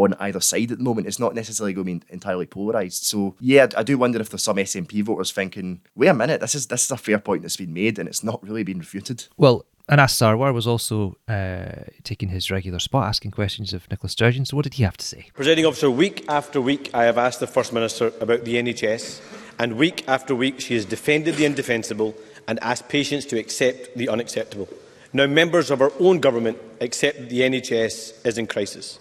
on 0.05 0.15
either 0.15 0.41
side 0.41 0.73
at 0.73 0.79
the 0.79 0.85
moment. 0.85 1.07
It's 1.07 1.19
not 1.19 1.35
necessarily 1.35 1.73
going 1.73 2.01
to 2.01 2.07
be 2.07 2.13
entirely 2.13 2.47
polarised. 2.47 3.05
So 3.05 3.35
yeah, 3.41 3.67
I 3.77 3.83
do 3.83 3.99
wonder 3.99 4.21
if 4.21 4.31
there's 4.31 4.43
some 4.43 4.57
SNP 4.57 5.03
voters 5.03 5.33
thinking, 5.33 5.81
wait 5.95 6.09
a 6.09 6.15
minute, 6.15 6.41
this 6.41 6.55
is 6.55 6.67
this 6.67 6.85
is 6.85 6.91
a 6.91 6.97
fair 6.97 7.19
point 7.19 7.43
that's 7.43 7.57
been 7.57 7.73
made 7.73 7.99
and 7.99 8.09
it's 8.09 8.25
not 8.25 8.43
really 8.43 8.63
been 8.65 8.79
refuted. 8.79 9.27
Well, 9.37 9.65
Anas 9.91 10.15
Sarwar 10.15 10.53
was 10.53 10.67
also 10.67 11.17
uh, 11.29 11.85
taking 12.05 12.29
his 12.29 12.51
regular 12.51 12.79
spot, 12.79 13.09
asking 13.09 13.31
questions 13.31 13.73
of 13.73 13.91
Nicola 13.91 14.11
Sturgeon. 14.11 14.45
So, 14.45 14.55
what 14.55 14.65
did 14.65 14.75
he 14.75 14.83
have 14.83 14.99
to 14.99 15.07
say? 15.07 15.31
Presiding 15.33 15.65
officer, 15.65 15.91
week 15.91 16.27
after 16.29 16.61
week, 16.61 16.91
I 16.93 17.05
have 17.05 17.17
asked 17.17 17.41
the 17.41 17.47
First 17.47 17.73
Minister 17.73 18.13
about 18.21 18.45
the 18.45 18.57
NHS, 18.57 19.23
and 19.59 19.79
week 19.79 20.05
after 20.07 20.35
week, 20.35 20.61
she 20.61 20.75
has 20.75 20.85
defended 20.85 21.37
the 21.37 21.47
indefensible 21.47 22.15
and 22.47 22.59
asked 22.63 22.91
patients 22.91 23.25
to 23.27 23.39
accept 23.39 23.97
the 23.97 24.11
unacceptable. 24.11 24.69
Now, 25.15 25.27
members 25.27 25.71
of 25.71 25.81
our 25.81 25.93
own 25.99 26.21
government 26.21 26.59
accept 26.83 27.19
that 27.19 27.31
the 27.31 27.41
NHS 27.41 28.27
is 28.27 28.37
in 28.37 28.47
crisis. 28.47 28.99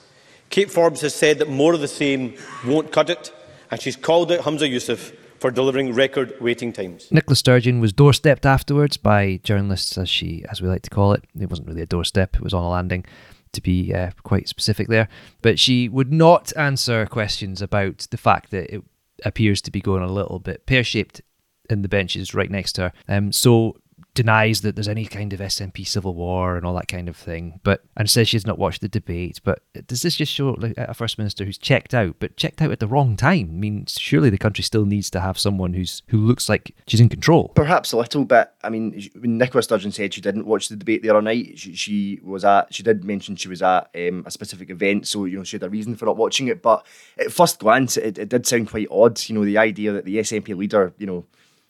Kate 0.50 0.72
Forbes 0.72 1.02
has 1.02 1.14
said 1.14 1.40
that 1.40 1.50
more 1.50 1.74
of 1.74 1.82
the 1.82 1.88
same 1.88 2.36
won't 2.66 2.92
cut 2.92 3.10
it, 3.10 3.32
and 3.70 3.82
she's 3.82 3.96
called 3.96 4.32
out 4.32 4.40
Humza 4.40 4.70
Yousaf 4.70 5.16
for 5.40 5.52
delivering 5.52 5.94
record 5.94 6.34
waiting 6.42 6.74
times. 6.74 7.12
Nicola 7.12 7.36
Sturgeon 7.36 7.80
was 7.80 7.94
doorstepped 7.94 8.46
afterwards 8.46 8.98
by 8.98 9.40
journalists, 9.44 9.98
as 9.98 10.10
she, 10.10 10.44
as 10.50 10.62
we 10.62 10.68
like 10.68 10.82
to 10.84 10.90
call 10.90 11.14
it. 11.14 11.24
It 11.40 11.50
wasn't 11.50 11.68
really 11.68 11.82
a 11.82 11.86
doorstep; 11.86 12.36
it 12.36 12.42
was 12.42 12.54
on 12.54 12.64
a 12.64 12.70
landing, 12.70 13.06
to 13.52 13.62
be 13.62 13.94
uh, 13.94 14.12
quite 14.24 14.48
specific 14.48 14.88
there. 14.88 15.08
But 15.42 15.60
she 15.60 15.90
would 15.90 16.12
not 16.12 16.56
answer 16.58 17.06
questions 17.06 17.62
about 17.62 18.08
the 18.10 18.18
fact 18.18 18.52
that 18.52 18.74
it 18.74 18.84
appears 19.26 19.62
to 19.64 19.72
be 19.72 19.82
going 19.82 20.04
a 20.04 20.12
little 20.12 20.40
bit 20.40 20.66
pear-shaped 20.66 21.22
in 21.70 21.82
the 21.82 21.90
benches 21.90 22.34
right 22.34 22.50
next 22.50 22.74
to 22.74 22.82
her. 22.82 22.94
Um, 23.08 23.32
so 23.32 23.78
denies 24.18 24.62
that 24.62 24.76
there's 24.76 24.88
any 24.88 25.06
kind 25.06 25.32
of 25.32 25.40
SNP 25.40 25.88
civil 25.88 26.16
war 26.16 26.58
and 26.58 26.66
all 26.66 26.74
that 26.74 26.88
kind 26.88 27.08
of 27.08 27.16
thing. 27.16 27.60
But 27.64 27.84
and 27.96 28.10
says 28.10 28.28
she's 28.28 28.48
not 28.48 28.58
watched 28.58 28.82
the 28.82 28.88
debate. 28.88 29.40
But 29.44 29.62
does 29.86 30.02
this 30.02 30.16
just 30.16 30.34
show 30.34 30.56
like, 30.58 30.74
a 30.76 30.96
first 30.96 31.20
minister 31.20 31.46
who's 31.46 31.60
checked 31.60 31.94
out, 31.94 32.16
but 32.18 32.36
checked 32.36 32.60
out 32.60 32.72
at 32.72 32.80
the 32.80 32.88
wrong 32.88 33.16
time? 33.16 33.50
I 33.50 33.54
mean, 33.60 33.86
surely 33.86 34.32
the 34.32 34.40
country 34.40 34.64
still 34.64 34.86
needs 34.86 35.12
to 35.12 35.20
have 35.20 35.38
someone 35.38 35.74
who's 35.74 36.02
who 36.08 36.18
looks 36.18 36.50
like 36.50 36.76
she's 36.88 37.00
in 37.00 37.10
control. 37.10 37.50
Perhaps 37.50 37.92
a 37.92 37.98
little 37.98 38.26
bit. 38.26 38.50
I 38.64 38.70
mean, 38.70 39.08
when 39.20 39.38
Nicola 39.38 39.62
Sturgeon 39.62 39.92
said 39.92 40.16
she 40.16 40.22
didn't 40.22 40.48
watch 40.48 40.68
the 40.68 40.76
debate 40.76 41.04
the 41.04 41.12
other 41.12 41.22
night, 41.22 41.60
she, 41.60 41.76
she 41.76 42.20
was 42.24 42.44
at. 42.44 42.74
She 42.74 42.82
did 42.82 43.04
mention 43.04 43.36
she 43.36 43.50
was 43.50 43.62
at 43.62 43.90
um, 43.96 44.24
a 44.26 44.32
specific 44.32 44.72
event, 44.72 45.08
so 45.08 45.26
you 45.26 45.38
know 45.38 45.44
she 45.44 45.58
had 45.58 45.64
a 45.64 45.70
reason 45.70 45.96
for 45.96 46.06
not 46.06 46.18
watching 46.18 46.48
it. 46.48 46.64
But 46.64 46.88
at 47.20 47.32
first 47.32 47.60
glance, 47.60 47.98
it, 47.98 48.18
it 48.18 48.30
did 48.30 48.48
sound 48.48 48.70
quite 48.70 48.88
odd. 48.90 49.22
You 49.30 49.36
know, 49.36 49.46
the 49.46 49.60
idea 49.60 49.92
that 49.92 50.06
the 50.06 50.18
SNP 50.18 50.58
leader, 50.58 50.92
you 50.98 51.06
know 51.06 51.26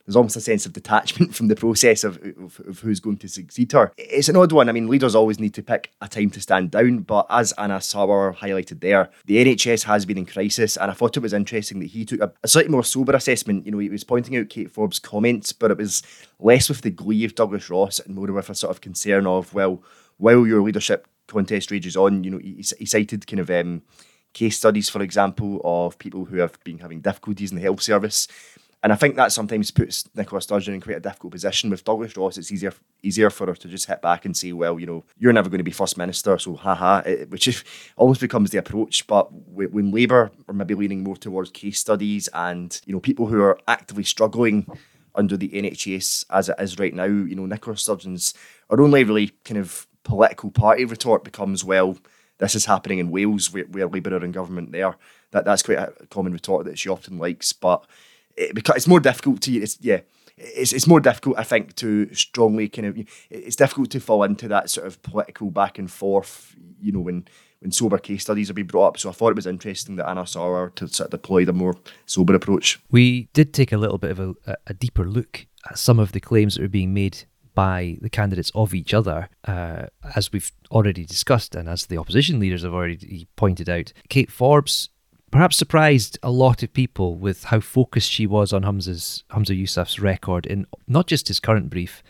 there's 0.08 0.16
almost 0.16 0.36
a 0.36 0.40
sense 0.40 0.64
of 0.64 0.72
detachment 0.72 1.34
from 1.34 1.48
the 1.48 1.54
process 1.54 2.02
of, 2.02 2.16
of, 2.38 2.60
of, 2.66 2.78
who's 2.78 2.98
going 2.98 3.18
to 3.18 3.28
succeed 3.28 3.70
her. 3.72 3.92
It's 3.98 4.30
an 4.30 4.36
odd 4.36 4.52
one. 4.52 4.70
I 4.70 4.72
mean, 4.72 4.88
leaders 4.88 5.14
always 5.14 5.38
need 5.38 5.52
to 5.52 5.62
pick 5.62 5.92
a 6.00 6.08
time 6.08 6.30
to 6.30 6.40
stand 6.40 6.70
down, 6.70 7.00
but 7.00 7.26
as 7.28 7.52
Anas 7.58 7.92
Sarwar 7.92 8.34
highlighted 8.34 8.80
there, 8.80 9.10
the 9.26 9.44
NHS 9.44 9.82
has 9.82 10.06
been 10.06 10.16
in 10.16 10.24
crisis, 10.24 10.78
and 10.78 10.90
I 10.90 10.94
thought 10.94 11.18
it 11.18 11.22
was 11.22 11.34
interesting 11.34 11.80
that 11.80 11.90
he 11.90 12.06
took 12.06 12.22
a, 12.22 12.32
a 12.42 12.48
slightly 12.48 12.70
more 12.70 12.84
sober 12.84 13.14
assessment. 13.14 13.66
You 13.66 13.72
know, 13.72 13.78
he 13.80 13.90
was 13.90 14.02
pointing 14.02 14.34
out 14.38 14.48
Kate 14.48 14.70
Forbes' 14.70 14.98
comments, 14.98 15.52
but 15.52 15.70
it 15.70 15.76
was 15.76 16.02
less 16.38 16.70
with 16.70 16.80
the 16.80 16.90
glee 16.90 17.26
of 17.26 17.34
Douglas 17.34 17.68
Ross 17.68 18.00
and 18.00 18.14
more 18.14 18.32
with 18.32 18.48
a 18.48 18.54
sort 18.54 18.70
of 18.70 18.80
concern 18.80 19.26
of, 19.26 19.52
well, 19.52 19.82
while 20.16 20.46
your 20.46 20.62
leadership 20.62 21.06
contest 21.26 21.70
rages 21.70 21.98
on, 21.98 22.24
you 22.24 22.30
know, 22.30 22.38
he, 22.38 22.64
he 22.78 22.86
cited 22.86 23.26
kind 23.26 23.40
of 23.40 23.50
um, 23.50 23.82
case 24.32 24.56
studies, 24.56 24.88
for 24.88 25.02
example, 25.02 25.60
of 25.64 25.98
people 25.98 26.24
who 26.24 26.38
have 26.38 26.58
been 26.64 26.78
having 26.78 27.02
difficulties 27.02 27.50
in 27.50 27.56
the 27.56 27.62
health 27.62 27.82
service. 27.82 28.26
And 28.82 28.92
I 28.92 28.96
think 28.96 29.16
that 29.16 29.32
sometimes 29.32 29.72
puts 29.72 30.08
Nicola 30.14 30.40
Sturgeon 30.40 30.74
in 30.74 30.80
quite 30.80 30.98
a 30.98 31.00
difficult 31.00 31.32
position. 31.32 31.68
With 31.68 31.82
Douglas 31.82 32.16
Ross, 32.16 32.38
it's 32.38 32.52
easier 32.52 32.72
easier 33.02 33.28
for 33.28 33.46
her 33.48 33.54
to 33.54 33.68
just 33.68 33.86
hit 33.86 34.00
back 34.02 34.24
and 34.24 34.36
say, 34.36 34.52
well, 34.52 34.78
you 34.78 34.86
know, 34.86 35.04
you're 35.18 35.32
never 35.32 35.48
going 35.48 35.58
to 35.58 35.64
be 35.64 35.72
First 35.72 35.98
Minister, 35.98 36.38
so 36.38 36.54
haha, 36.54 37.02
it, 37.04 37.20
eh, 37.20 37.24
which 37.28 37.64
almost 37.96 38.20
becomes 38.20 38.50
the 38.50 38.58
approach. 38.58 39.06
But 39.08 39.32
when 39.32 39.90
Labour 39.90 40.30
are 40.46 40.54
maybe 40.54 40.74
leaning 40.74 41.02
more 41.02 41.16
towards 41.16 41.50
case 41.50 41.80
studies 41.80 42.28
and, 42.32 42.80
you 42.86 42.92
know, 42.92 43.00
people 43.00 43.26
who 43.26 43.42
are 43.42 43.58
actively 43.66 44.04
struggling 44.04 44.66
under 45.14 45.36
the 45.36 45.48
NHS 45.48 46.26
as 46.30 46.48
it 46.48 46.56
is 46.60 46.78
right 46.78 46.94
now, 46.94 47.04
you 47.04 47.34
know, 47.34 47.46
Nicola 47.46 47.76
Sturgeon's, 47.76 48.32
our 48.70 48.80
only 48.80 49.02
really 49.02 49.28
kind 49.44 49.58
of 49.58 49.88
political 50.04 50.52
party 50.52 50.84
retort 50.84 51.24
becomes, 51.24 51.64
well, 51.64 51.98
this 52.38 52.54
is 52.54 52.66
happening 52.66 52.98
in 52.98 53.10
Wales 53.10 53.52
where, 53.52 53.64
where 53.64 53.88
Labour 53.88 54.16
are 54.16 54.24
in 54.24 54.30
government 54.30 54.70
there. 54.70 54.96
That 55.32 55.44
that's 55.44 55.62
quite 55.62 55.78
a 55.78 55.92
common 56.10 56.32
retort 56.32 56.64
that 56.66 56.78
she 56.78 56.88
often 56.88 57.18
likes, 57.18 57.52
but 57.52 57.84
it, 58.38 58.54
because 58.54 58.76
it's 58.76 58.88
more 58.88 59.00
difficult 59.00 59.42
to 59.42 59.52
it's 59.52 59.78
yeah. 59.80 60.00
It's, 60.40 60.72
it's 60.72 60.86
more 60.86 61.00
difficult, 61.00 61.36
I 61.36 61.42
think, 61.42 61.74
to 61.76 62.14
strongly 62.14 62.68
kind 62.68 62.86
of. 62.86 62.96
It's 63.28 63.56
difficult 63.56 63.90
to 63.90 63.98
fall 63.98 64.22
into 64.22 64.46
that 64.46 64.70
sort 64.70 64.86
of 64.86 65.02
political 65.02 65.50
back 65.50 65.80
and 65.80 65.90
forth, 65.90 66.54
you 66.80 66.92
know, 66.92 67.00
when 67.00 67.26
when 67.58 67.72
sober 67.72 67.98
case 67.98 68.22
studies 68.22 68.48
are 68.48 68.54
being 68.54 68.68
brought 68.68 68.86
up. 68.86 68.98
So 68.98 69.08
I 69.08 69.12
thought 69.12 69.30
it 69.30 69.36
was 69.36 69.48
interesting 69.48 69.96
that 69.96 70.08
Anas 70.08 70.36
Sarwar 70.36 70.72
to 70.76 70.86
sort 70.86 71.08
of 71.08 71.10
deploy 71.10 71.42
a 71.42 71.52
more 71.52 71.74
sober 72.06 72.36
approach. 72.36 72.78
We 72.88 73.28
did 73.32 73.52
take 73.52 73.72
a 73.72 73.78
little 73.78 73.98
bit 73.98 74.12
of 74.12 74.20
a, 74.20 74.56
a 74.68 74.74
deeper 74.74 75.04
look 75.04 75.46
at 75.68 75.76
some 75.76 75.98
of 75.98 76.12
the 76.12 76.20
claims 76.20 76.54
that 76.54 76.62
are 76.62 76.68
being 76.68 76.94
made 76.94 77.24
by 77.54 77.98
the 78.00 78.10
candidates 78.10 78.52
of 78.54 78.74
each 78.74 78.94
other, 78.94 79.28
uh, 79.48 79.86
as 80.14 80.30
we've 80.32 80.52
already 80.70 81.04
discussed 81.04 81.56
and 81.56 81.68
as 81.68 81.86
the 81.86 81.98
opposition 81.98 82.38
leaders 82.38 82.62
have 82.62 82.72
already 82.72 83.26
pointed 83.34 83.68
out. 83.68 83.92
Kate 84.08 84.30
Forbes 84.30 84.90
perhaps 85.30 85.56
surprised 85.56 86.18
a 86.22 86.30
lot 86.30 86.62
of 86.62 86.72
people 86.72 87.16
with 87.16 87.44
how 87.44 87.60
focused 87.60 88.10
she 88.10 88.26
was 88.26 88.52
on 88.52 88.62
Humza's 88.62 89.24
Humza 89.30 89.58
Yousaf's 89.58 90.00
record 90.00 90.46
in 90.46 90.66
not 90.86 91.06
just 91.06 91.28
his 91.28 91.40
current 91.40 91.70
brief 91.70 92.02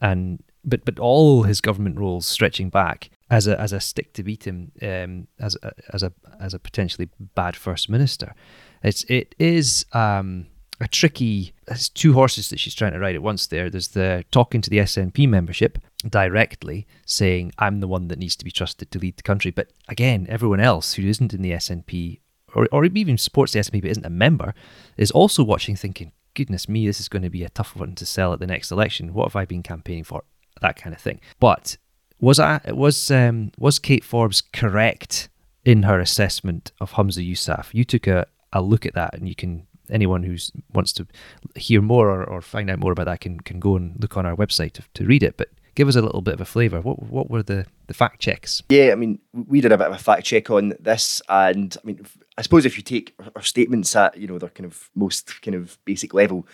and 0.00 0.42
but 0.64 0.84
but 0.84 0.98
all 0.98 1.42
his 1.42 1.60
government 1.60 1.98
roles 1.98 2.26
stretching 2.26 2.70
back 2.70 3.10
as 3.30 3.46
a 3.46 3.60
as 3.60 3.72
a 3.72 3.80
stick 3.80 4.12
to 4.14 4.22
beat 4.22 4.44
him 4.44 4.72
um, 4.82 5.26
as 5.38 5.56
a, 5.62 5.72
as 5.92 6.02
a 6.02 6.12
as 6.40 6.54
a 6.54 6.58
potentially 6.58 7.08
bad 7.34 7.56
first 7.56 7.88
minister. 7.88 8.34
It's 8.82 9.04
it 9.04 9.34
is 9.38 9.86
um, 9.92 10.46
a 10.80 10.88
tricky. 10.88 11.54
There's 11.66 11.88
two 11.88 12.12
horses 12.12 12.50
that 12.50 12.60
she's 12.60 12.74
trying 12.74 12.92
to 12.92 12.98
ride 12.98 13.14
at 13.14 13.22
once. 13.22 13.46
There, 13.46 13.70
there's 13.70 13.88
the 13.88 14.24
talking 14.30 14.60
to 14.60 14.70
the 14.70 14.78
SNP 14.78 15.28
membership 15.28 15.78
directly, 16.08 16.86
saying 17.06 17.52
I'm 17.58 17.80
the 17.80 17.88
one 17.88 18.08
that 18.08 18.18
needs 18.18 18.36
to 18.36 18.44
be 18.44 18.50
trusted 18.50 18.90
to 18.90 18.98
lead 18.98 19.16
the 19.16 19.22
country. 19.22 19.50
But 19.50 19.72
again, 19.88 20.26
everyone 20.28 20.60
else 20.60 20.94
who 20.94 21.02
isn't 21.02 21.34
in 21.34 21.42
the 21.42 21.52
SNP 21.52 22.20
or 22.54 22.68
or 22.72 22.84
even 22.84 23.18
supports 23.18 23.52
the 23.52 23.60
SNP 23.60 23.82
but 23.82 23.90
isn't 23.90 24.06
a 24.06 24.10
member 24.10 24.54
is 24.96 25.10
also 25.10 25.42
watching, 25.42 25.76
thinking, 25.76 26.12
"Goodness 26.34 26.68
me, 26.68 26.86
this 26.86 27.00
is 27.00 27.08
going 27.08 27.22
to 27.22 27.30
be 27.30 27.44
a 27.44 27.50
tough 27.50 27.76
one 27.76 27.94
to 27.96 28.06
sell 28.06 28.32
at 28.32 28.40
the 28.40 28.46
next 28.46 28.70
election. 28.70 29.14
What 29.14 29.28
have 29.28 29.36
I 29.36 29.44
been 29.44 29.62
campaigning 29.62 30.04
for?" 30.04 30.24
That 30.60 30.76
kind 30.76 30.94
of 30.94 31.00
thing. 31.00 31.20
But 31.40 31.76
was 32.20 32.38
I 32.38 32.60
was 32.68 33.10
um, 33.10 33.52
was 33.58 33.78
Kate 33.78 34.04
Forbes 34.04 34.40
correct 34.40 35.28
in 35.64 35.82
her 35.82 35.98
assessment 36.00 36.72
of 36.80 36.92
Humza 36.92 37.28
Yousaf? 37.28 37.74
You 37.74 37.84
took 37.84 38.06
a, 38.06 38.26
a 38.52 38.62
look 38.62 38.86
at 38.86 38.94
that, 38.94 39.14
and 39.14 39.28
you 39.28 39.34
can 39.34 39.66
anyone 39.90 40.22
who 40.22 40.36
wants 40.72 40.92
to 40.94 41.06
hear 41.54 41.82
more 41.82 42.08
or, 42.08 42.24
or, 42.24 42.40
find 42.40 42.70
out 42.70 42.78
more 42.78 42.92
about 42.92 43.04
that 43.04 43.20
can, 43.20 43.38
can 43.40 43.60
go 43.60 43.76
and 43.76 43.96
look 44.00 44.16
on 44.16 44.24
our 44.24 44.34
website 44.34 44.72
to, 44.72 44.82
to 44.94 45.04
read 45.04 45.22
it. 45.22 45.36
But 45.36 45.50
give 45.74 45.88
us 45.88 45.96
a 45.96 46.02
little 46.02 46.20
bit 46.20 46.34
of 46.34 46.40
a 46.40 46.44
flavour. 46.44 46.80
What 46.80 47.02
what 47.02 47.30
were 47.30 47.42
the, 47.42 47.66
the 47.86 47.94
fact 47.94 48.20
checks? 48.20 48.62
Yeah, 48.68 48.92
I 48.92 48.94
mean, 48.94 49.18
we 49.32 49.60
did 49.60 49.72
a 49.72 49.78
bit 49.78 49.88
of 49.88 49.94
a 49.94 49.98
fact 49.98 50.24
check 50.24 50.50
on 50.50 50.74
this, 50.80 51.22
and 51.28 51.76
I 51.82 51.86
mean, 51.86 52.06
I 52.38 52.42
suppose 52.42 52.64
if 52.64 52.76
you 52.76 52.82
take 52.82 53.14
our 53.34 53.42
statements 53.42 53.94
at 53.96 54.16
you 54.16 54.26
know 54.26 54.38
their 54.38 54.50
kind 54.50 54.66
of 54.66 54.90
most 54.94 55.42
kind 55.42 55.54
of 55.54 55.78
basic 55.84 56.14
level, 56.14 56.46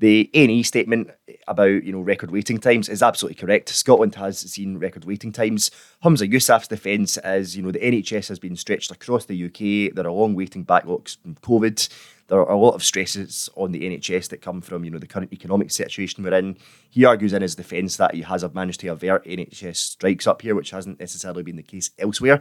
the 0.00 0.30
A&E 0.34 0.62
statement 0.62 1.10
about 1.46 1.84
you 1.84 1.92
know 1.92 2.00
record 2.00 2.30
waiting 2.30 2.58
times 2.58 2.88
is 2.88 3.02
absolutely 3.02 3.40
correct. 3.40 3.68
Scotland 3.68 4.16
has 4.16 4.40
seen 4.40 4.78
record 4.78 5.04
waiting 5.04 5.32
times. 5.32 5.70
Humza 6.04 6.30
Yousaf's 6.30 6.68
defence 6.68 7.18
is 7.24 7.56
you 7.56 7.62
know 7.62 7.70
the 7.70 7.78
NHS 7.78 8.28
has 8.28 8.38
been 8.38 8.56
stretched 8.56 8.90
across 8.90 9.26
the 9.26 9.44
UK. 9.44 9.94
There 9.94 10.06
are 10.06 10.12
long 10.12 10.34
waiting 10.34 10.64
backlogs 10.64 11.16
from 11.22 11.36
COVID 11.36 11.88
there 12.30 12.38
are 12.38 12.52
a 12.52 12.56
lot 12.56 12.74
of 12.74 12.84
stresses 12.84 13.50
on 13.56 13.72
the 13.72 13.82
NHS 13.82 14.28
that 14.28 14.40
come 14.40 14.60
from 14.60 14.84
you 14.84 14.90
know 14.90 14.98
the 14.98 15.06
current 15.06 15.32
economic 15.32 15.70
situation 15.72 16.22
we're 16.22 16.32
in. 16.34 16.56
He 16.88 17.04
argues 17.04 17.32
in 17.32 17.42
his 17.42 17.56
defence 17.56 17.96
that 17.96 18.14
he 18.14 18.22
has 18.22 18.44
managed 18.54 18.80
to 18.80 18.88
avert 18.88 19.24
NHS 19.26 19.76
strikes 19.76 20.28
up 20.28 20.40
here, 20.40 20.54
which 20.54 20.70
hasn't 20.70 21.00
necessarily 21.00 21.42
been 21.42 21.56
the 21.56 21.62
case 21.62 21.90
elsewhere. 21.98 22.40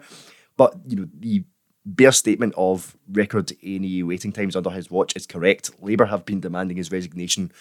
But 0.58 0.76
you 0.88 0.96
know 0.96 1.08
the 1.18 1.44
bare 1.86 2.12
statement 2.12 2.54
of 2.58 2.96
record 3.12 3.52
A&E 3.52 4.04
waiting 4.04 4.32
times 4.32 4.56
under 4.56 4.70
his 4.70 4.92
watch 4.92 5.16
is 5.16 5.26
correct. 5.26 5.72
Labour 5.82 6.06
have 6.06 6.26
been 6.26 6.40
demanding 6.40 6.78
his 6.78 6.92
resignation 6.92 7.52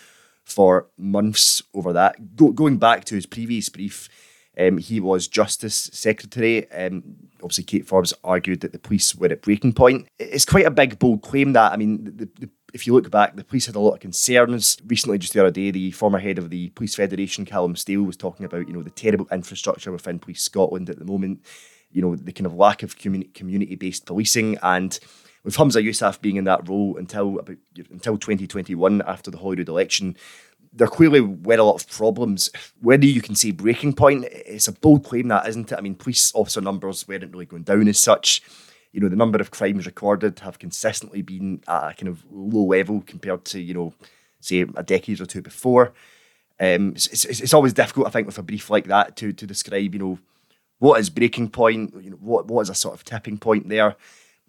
for 0.44 0.86
months 0.96 1.62
over 1.74 1.92
that. 1.92 2.36
Go- 2.36 2.52
going 2.52 2.78
back 2.78 3.04
to 3.06 3.14
his 3.14 3.26
previous 3.26 3.68
brief, 3.68 4.08
um, 4.58 4.78
he 4.78 4.98
was 4.98 5.28
Justice 5.28 5.90
Secretary. 5.92 6.70
Um, 6.72 7.04
obviously, 7.42 7.64
Kate 7.64 7.86
Forbes 7.86 8.14
argued 8.24 8.60
that 8.60 8.72
the 8.72 8.78
police 8.78 9.14
were 9.14 9.28
at 9.28 9.42
breaking 9.42 9.74
point. 9.74 10.08
It's 10.18 10.44
quite 10.44 10.66
a 10.66 10.70
big, 10.70 10.98
bold 10.98 11.22
claim 11.22 11.52
that. 11.52 11.72
I 11.72 11.76
mean, 11.76 12.04
the, 12.04 12.28
the, 12.40 12.50
if 12.74 12.86
you 12.86 12.92
look 12.92 13.10
back, 13.10 13.36
the 13.36 13.44
police 13.44 13.66
had 13.66 13.76
a 13.76 13.80
lot 13.80 13.94
of 13.94 14.00
concerns. 14.00 14.78
Recently, 14.86 15.18
just 15.18 15.32
the 15.32 15.40
other 15.40 15.50
day, 15.50 15.70
the 15.70 15.92
former 15.92 16.18
head 16.18 16.38
of 16.38 16.50
the 16.50 16.70
Police 16.70 16.96
Federation, 16.96 17.44
Calum 17.44 17.76
Steele, 17.76 18.02
was 18.02 18.16
talking 18.16 18.44
about 18.44 18.66
you 18.66 18.74
know 18.74 18.82
the 18.82 18.90
terrible 18.90 19.28
infrastructure 19.30 19.92
within 19.92 20.18
Police 20.18 20.42
Scotland 20.42 20.90
at 20.90 20.98
the 20.98 21.04
moment. 21.04 21.44
You 21.90 22.02
know 22.02 22.16
the 22.16 22.32
kind 22.32 22.46
of 22.46 22.54
lack 22.54 22.82
of 22.82 22.96
community 22.98 23.74
based 23.74 24.06
policing 24.06 24.58
and 24.62 24.98
with 25.44 25.56
Humza 25.56 25.82
Yousaf 25.82 26.20
being 26.20 26.36
in 26.36 26.44
that 26.44 26.68
role 26.68 26.96
until 26.98 27.38
about 27.38 27.56
until 27.90 28.18
2021 28.18 29.02
after 29.02 29.30
the 29.30 29.38
Holyrood 29.38 29.68
election, 29.68 30.16
there 30.72 30.88
clearly 30.88 31.20
were 31.20 31.54
a 31.54 31.64
lot 31.64 31.82
of 31.82 31.88
problems. 31.88 32.50
Whether 32.80 33.06
you 33.06 33.22
can 33.22 33.34
say 33.34 33.52
breaking 33.52 33.94
point, 33.94 34.26
it's 34.30 34.68
a 34.68 34.72
bold 34.72 35.04
claim 35.04 35.28
that, 35.28 35.48
isn't 35.48 35.72
it? 35.72 35.78
I 35.78 35.80
mean, 35.80 35.94
police 35.94 36.32
officer 36.34 36.60
numbers 36.60 37.06
weren't 37.06 37.32
really 37.32 37.46
going 37.46 37.62
down 37.62 37.88
as 37.88 37.98
such. 37.98 38.42
You 38.92 39.00
know, 39.00 39.08
the 39.08 39.16
number 39.16 39.38
of 39.38 39.50
crimes 39.50 39.86
recorded 39.86 40.40
have 40.40 40.58
consistently 40.58 41.22
been 41.22 41.62
at 41.68 41.92
a 41.92 41.94
kind 41.94 42.08
of 42.08 42.24
low 42.30 42.64
level 42.64 43.02
compared 43.06 43.44
to, 43.46 43.60
you 43.60 43.74
know, 43.74 43.94
say 44.40 44.66
a 44.76 44.82
decade 44.82 45.20
or 45.20 45.26
two 45.26 45.42
before. 45.42 45.92
Um, 46.60 46.90
it's, 46.90 47.06
it's, 47.06 47.40
it's 47.40 47.54
always 47.54 47.72
difficult, 47.72 48.06
I 48.06 48.10
think, 48.10 48.26
with 48.26 48.38
a 48.38 48.42
brief 48.42 48.70
like 48.70 48.86
that 48.86 49.16
to 49.16 49.32
to 49.32 49.46
describe, 49.46 49.94
you 49.94 50.00
know, 50.00 50.18
what 50.78 51.00
is 51.00 51.10
breaking 51.10 51.50
point, 51.50 51.94
you 52.02 52.10
know, 52.10 52.16
what 52.16 52.46
what 52.46 52.62
is 52.62 52.70
a 52.70 52.74
sort 52.74 52.94
of 52.94 53.04
tipping 53.04 53.38
point 53.38 53.68
there. 53.68 53.96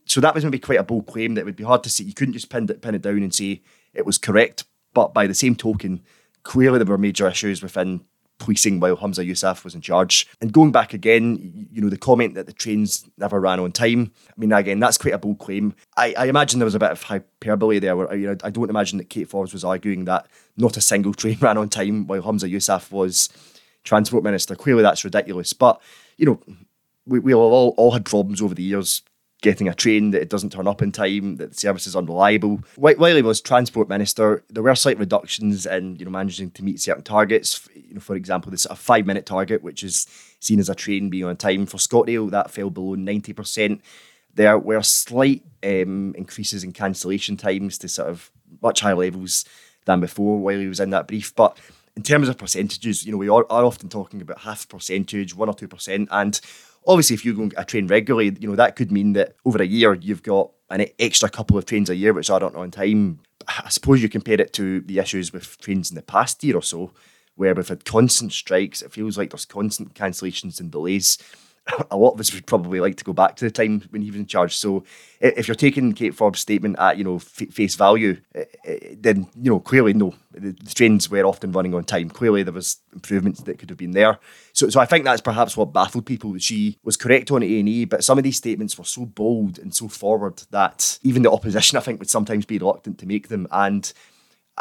So 0.05 0.21
that 0.21 0.33
was 0.33 0.43
maybe 0.43 0.59
quite 0.59 0.79
a 0.79 0.83
bold 0.83 1.05
claim 1.05 1.35
that 1.35 1.41
it 1.41 1.45
would 1.45 1.55
be 1.55 1.63
hard 1.63 1.83
to 1.83 1.89
see. 1.89 2.03
You 2.03 2.13
couldn't 2.13 2.33
just 2.33 2.49
pin 2.49 2.67
it, 2.69 2.81
pin 2.81 2.95
it 2.95 3.01
down 3.03 3.17
and 3.17 3.33
say 3.33 3.61
it 3.93 4.05
was 4.05 4.17
correct 4.17 4.63
but 4.93 5.13
by 5.13 5.27
the 5.27 5.33
same 5.33 5.55
token, 5.55 6.01
clearly 6.43 6.79
there 6.79 6.87
were 6.87 6.97
major 6.97 7.27
issues 7.27 7.61
within 7.61 8.01
policing 8.37 8.79
while 8.79 8.95
Humza 8.95 9.27
Yousaf 9.27 9.63
was 9.63 9.75
in 9.75 9.81
charge. 9.81 10.27
And 10.39 10.53
going 10.53 10.71
back 10.71 10.93
again, 10.93 11.67
you 11.71 11.81
know, 11.81 11.89
the 11.89 11.97
comment 11.97 12.35
that 12.35 12.45
the 12.45 12.53
trains 12.53 13.05
never 13.17 13.39
ran 13.39 13.59
on 13.59 13.71
time. 13.71 14.11
I 14.29 14.33
mean, 14.37 14.51
again, 14.53 14.79
that's 14.79 14.97
quite 14.97 15.13
a 15.13 15.17
bold 15.17 15.39
claim. 15.39 15.75
I, 15.97 16.13
I 16.17 16.25
imagine 16.27 16.59
there 16.59 16.65
was 16.65 16.75
a 16.75 16.79
bit 16.79 16.91
of 16.91 17.03
hyperbole 17.03 17.79
there. 17.79 17.97
Where, 17.97 18.15
you 18.15 18.27
know, 18.27 18.37
I 18.43 18.49
don't 18.49 18.69
imagine 18.69 18.97
that 18.97 19.09
Kate 19.09 19.27
Forbes 19.27 19.53
was 19.53 19.65
arguing 19.65 20.05
that 20.05 20.27
not 20.57 20.77
a 20.77 20.81
single 20.81 21.13
train 21.21 21.37
ran 21.41 21.57
on 21.57 21.69
time 21.69 22.07
while 22.07 22.21
Humza 22.21 22.49
Yousaf 22.49 22.91
was 22.91 23.29
transport 23.83 24.23
minister. 24.23 24.55
Clearly, 24.55 24.83
that's 24.83 25.03
ridiculous. 25.03 25.51
But 25.51 25.81
you 26.19 26.25
know, 26.25 26.39
we 27.05 27.19
we 27.19 27.33
all 27.33 27.73
all 27.77 27.91
had 27.91 28.05
problems 28.05 28.41
over 28.41 28.53
the 28.53 28.63
years 28.63 29.01
getting 29.41 29.69
a 29.69 29.73
train 29.73 30.11
that 30.11 30.21
it 30.21 30.29
doesn't 30.29 30.51
turn 30.51 30.67
up 30.67 30.81
in 30.81 30.91
time, 30.91 31.37
that 31.37 31.51
the 31.51 31.57
service 31.57 31.87
is 31.87 31.95
unreliable. 31.95 32.61
While 32.75 33.15
he 33.15 33.21
was 33.21 33.39
transport 33.39 33.87
minister, 33.87 34.43
there 34.49 34.61
were 34.61 34.75
slight 34.75 34.99
reductions 34.99 35.65
in 35.65 35.95
you 35.95 36.05
know 36.05 36.11
managing 36.11 36.51
to 36.51 36.63
meet 36.63 36.81
certain 36.81 37.03
targets. 37.03 37.67
You 37.73 37.95
know, 37.95 38.01
for 38.01 38.15
example, 38.15 38.51
this 38.51 38.65
a 38.65 38.75
five 38.75 39.05
minute 39.05 39.25
target, 39.25 39.63
which 39.63 39.83
is 39.83 40.07
seen 40.39 40.59
as 40.59 40.69
a 40.69 40.75
train 40.75 41.09
being 41.09 41.23
on 41.23 41.37
time 41.37 41.65
for 41.65 41.77
ScotRail, 41.77 42.29
that 42.31 42.51
fell 42.51 42.69
below 42.69 42.95
ninety 42.95 43.33
percent. 43.33 43.81
There 44.33 44.59
were 44.59 44.83
slight 44.83 45.43
um, 45.63 46.13
increases 46.15 46.63
in 46.63 46.73
cancellation 46.73 47.35
times 47.37 47.77
to 47.79 47.87
sort 47.87 48.09
of 48.09 48.29
much 48.61 48.81
higher 48.81 48.95
levels 48.95 49.45
than 49.85 50.01
before 50.01 50.37
while 50.39 50.59
he 50.59 50.67
was 50.67 50.79
in 50.79 50.91
that 50.91 51.07
brief, 51.07 51.33
but 51.35 51.57
in 51.99 52.03
terms 52.03 52.29
of 52.29 52.37
percentages, 52.37 53.05
you 53.05 53.11
know, 53.11 53.17
we 53.17 53.27
are, 53.27 53.45
are 53.49 53.65
often 53.65 53.89
talking 53.89 54.21
about 54.21 54.39
half 54.39 54.69
percentage, 54.69 55.35
one 55.35 55.49
or 55.49 55.53
two 55.53 55.67
percent, 55.67 56.07
and 56.11 56.39
Obviously, 56.87 57.13
if 57.13 57.25
you 57.25 57.33
go 57.33 57.49
a 57.57 57.65
train 57.65 57.87
regularly, 57.87 58.35
you 58.39 58.47
know 58.47 58.55
that 58.55 58.75
could 58.75 58.91
mean 58.91 59.13
that 59.13 59.35
over 59.45 59.61
a 59.61 59.65
year 59.65 59.93
you've 59.95 60.23
got 60.23 60.49
an 60.69 60.85
extra 60.97 61.29
couple 61.29 61.57
of 61.57 61.65
trains 61.65 61.89
a 61.89 61.95
year 61.95 62.13
which 62.13 62.29
aren't 62.29 62.55
on 62.55 62.71
time. 62.71 63.19
I 63.47 63.69
suppose 63.69 64.01
you 64.01 64.09
compare 64.09 64.39
it 64.39 64.53
to 64.53 64.81
the 64.81 64.99
issues 64.99 65.33
with 65.33 65.59
trains 65.59 65.91
in 65.91 65.95
the 65.95 66.01
past 66.01 66.43
year 66.43 66.55
or 66.55 66.61
so, 66.61 66.91
where 67.35 67.53
we've 67.53 67.67
had 67.67 67.85
constant 67.85 68.31
strikes. 68.31 68.81
It 68.81 68.93
feels 68.93 69.17
like 69.17 69.31
there's 69.31 69.45
constant 69.45 69.93
cancellations 69.93 70.59
and 70.59 70.71
delays. 70.71 71.17
A 71.91 71.97
lot 71.97 72.13
of 72.13 72.19
us 72.19 72.33
would 72.33 72.45
probably 72.45 72.79
like 72.79 72.95
to 72.97 73.03
go 73.03 73.13
back 73.13 73.35
to 73.37 73.45
the 73.45 73.51
time 73.51 73.81
when 73.89 74.01
he 74.01 74.11
was 74.11 74.19
in 74.19 74.25
charge. 74.25 74.55
So, 74.55 74.83
if 75.19 75.47
you're 75.47 75.55
taking 75.55 75.93
Kate 75.93 76.15
Forbes' 76.15 76.39
statement 76.39 76.77
at 76.79 76.97
you 76.97 77.03
know 77.03 77.17
f- 77.17 77.49
face 77.51 77.75
value, 77.75 78.19
then 78.97 79.27
you 79.35 79.51
know 79.51 79.59
clearly 79.59 79.93
no, 79.93 80.13
the, 80.31 80.51
the 80.51 80.73
trains 80.73 81.09
were 81.09 81.25
often 81.25 81.51
running 81.51 81.73
on 81.73 81.83
time. 81.83 82.09
Clearly 82.09 82.43
there 82.43 82.53
was 82.53 82.77
improvements 82.93 83.41
that 83.41 83.59
could 83.59 83.69
have 83.69 83.77
been 83.77 83.91
there. 83.91 84.19
So, 84.53 84.69
so 84.69 84.79
I 84.79 84.85
think 84.85 85.05
that's 85.05 85.21
perhaps 85.21 85.55
what 85.57 85.73
baffled 85.73 86.05
people. 86.05 86.37
She 86.37 86.77
was 86.83 86.97
correct 86.97 87.31
on 87.31 87.43
A 87.43 87.59
and 87.59 87.69
E, 87.69 87.85
but 87.85 88.03
some 88.03 88.17
of 88.17 88.23
these 88.23 88.37
statements 88.37 88.77
were 88.77 88.85
so 88.85 89.05
bold 89.05 89.59
and 89.59 89.73
so 89.73 89.87
forward 89.87 90.43
that 90.51 90.99
even 91.03 91.23
the 91.23 91.31
opposition, 91.31 91.77
I 91.77 91.81
think, 91.81 91.99
would 91.99 92.09
sometimes 92.09 92.45
be 92.45 92.57
reluctant 92.57 92.97
to 92.99 93.05
make 93.05 93.27
them. 93.27 93.47
And 93.51 93.91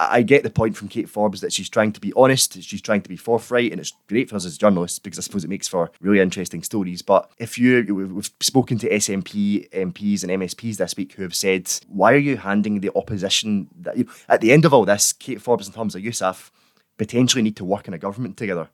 I 0.01 0.23
get 0.23 0.45
the 0.45 0.51
point 0.51 0.77
from 0.77 0.87
Kate 0.87 1.09
Forbes 1.09 1.41
that 1.41 1.53
she's 1.53 1.69
trying 1.69 1.93
to 1.93 2.01
be 2.01 2.13
honest, 2.15 2.63
she's 2.63 2.81
trying 2.81 3.03
to 3.03 3.09
be 3.09 3.17
forthright, 3.17 3.73
and 3.73 3.81
it's 3.81 3.95
great 4.09 4.31
for 4.31 4.37
us 4.37 4.45
as 4.45 4.57
journalists 4.57 5.01
because 5.01 5.19
I 5.19 5.23
suppose 5.23 5.43
it 5.43 5.51
makes 5.51 5.67
for 5.67 5.91
really 6.01 6.21
interesting 6.21 6.63
stories. 6.63 7.03
But 7.03 7.29
if 7.39 7.59
you, 7.59 7.85
we've 8.15 8.31
spoken 8.41 8.79
to 8.79 8.89
SNP 8.89 9.71
MPs 9.71 10.23
and 10.23 10.31
MSPs 10.41 10.77
this 10.77 10.97
week 10.97 11.15
who 11.15 11.23
have 11.23 11.35
said, 11.35 11.69
why 11.89 12.13
are 12.13 12.19
you 12.19 12.37
handing 12.37 12.79
the 12.79 12.93
opposition 12.95 13.67
that 13.81 13.99
you 13.99 14.09
at 14.29 14.41
the 14.41 14.53
end 14.53 14.65
of 14.65 14.73
all 14.73 14.85
this, 14.85 15.13
Kate 15.13 15.41
Forbes 15.41 15.67
and 15.67 15.75
Humza 15.75 16.03
Yousaf 16.03 16.51
potentially 16.97 17.43
need 17.43 17.57
to 17.57 17.65
work 17.65 17.89
in 17.89 17.95
a 17.95 17.99
government 17.99 18.37
together? 18.37 18.69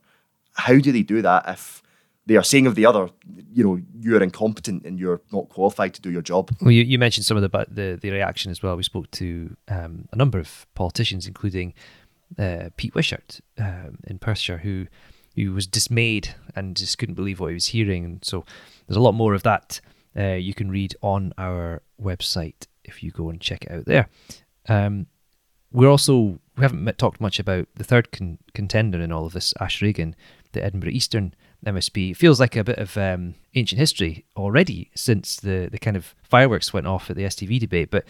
How 0.53 0.79
do 0.79 0.93
they 0.93 1.03
do 1.03 1.23
that 1.23 1.45
if 1.49 1.83
they 2.27 2.37
are 2.37 2.43
saying 2.43 2.67
of 2.67 2.75
the 2.75 2.87
other, 2.87 3.11
you 3.53 3.63
know, 3.65 3.79
you're 4.01 4.23
incompetent 4.23 4.85
and 4.85 4.99
you're 4.99 5.21
not 5.33 5.49
qualified 5.49 5.95
to 5.95 6.01
do 6.01 6.11
your 6.11 6.23
job. 6.23 6.51
Well, 6.61 6.71
you, 6.71 6.83
you 6.83 6.99
mentioned 6.99 7.27
some 7.27 7.37
of 7.37 7.43
the, 7.43 7.67
the 7.71 7.99
the 8.01 8.11
reaction 8.11 8.51
as 8.51 8.63
well. 8.63 8.77
We 8.77 8.83
spoke 8.83 9.11
to 9.13 9.57
um, 9.69 10.09
a 10.13 10.17
number 10.17 10.39
of 10.39 10.67
politicians, 10.75 11.27
including 11.27 11.75
uh, 12.39 12.71
Pete 12.77 12.95
Wishart 12.95 13.41
um, 13.59 13.99
in 14.07 14.19
Perthshire, 14.19 14.59
who 14.59 14.87
who 15.37 15.53
was 15.53 15.67
dismayed 15.67 16.35
and 16.55 16.77
just 16.77 16.97
couldn't 16.99 17.17
believe 17.17 17.41
what 17.41 17.49
he 17.49 17.55
was 17.55 17.69
hearing. 17.69 18.05
And 18.05 18.25
so 18.25 18.45
there's 18.87 18.97
a 18.97 19.03
lot 19.03 19.13
more 19.13 19.35
of 19.35 19.43
that 19.43 19.81
uh, 20.17 20.35
you 20.35 20.55
can 20.55 20.71
read 20.71 20.95
on 21.03 21.33
our 21.37 21.83
website 22.01 22.67
if 22.85 23.03
you 23.03 23.11
go 23.11 23.31
and 23.31 23.41
check 23.41 23.65
it 23.65 23.73
out 23.73 23.85
there. 23.87 24.09
Um, 24.69 25.07
we're 25.73 25.91
also 25.91 26.39
we 26.57 26.63
haven't 26.63 26.99
talked 26.99 27.21
much 27.21 27.41
about 27.41 27.67
the 27.75 27.85
third 27.85 28.13
con- 28.13 28.39
contender 28.55 29.01
in 29.01 29.11
all 29.11 29.27
of 29.27 29.33
this, 29.33 29.53
Ash 29.61 29.83
Regan, 29.83 30.15
the 30.53 30.65
Edinburgh 30.65 30.91
Eastern 30.91 31.35
MSP. 31.65 32.13
It 32.13 32.17
feels 32.17 32.41
like 32.41 32.57
a 32.57 32.65
bit 32.65 32.79
of 32.79 32.97
um, 32.97 33.35
ancient 33.55 33.79
history 33.79 34.25
already 34.37 34.91
since 34.95 35.37
the, 35.37 35.69
the 35.71 35.79
kind 35.79 35.97
of 35.97 36.15
fireworks 36.23 36.73
went 36.73 36.87
off 36.87 37.11
at 37.11 37.17
the 37.17 37.25
STV 37.25 37.61
debate. 37.61 37.91
But 37.91 38.05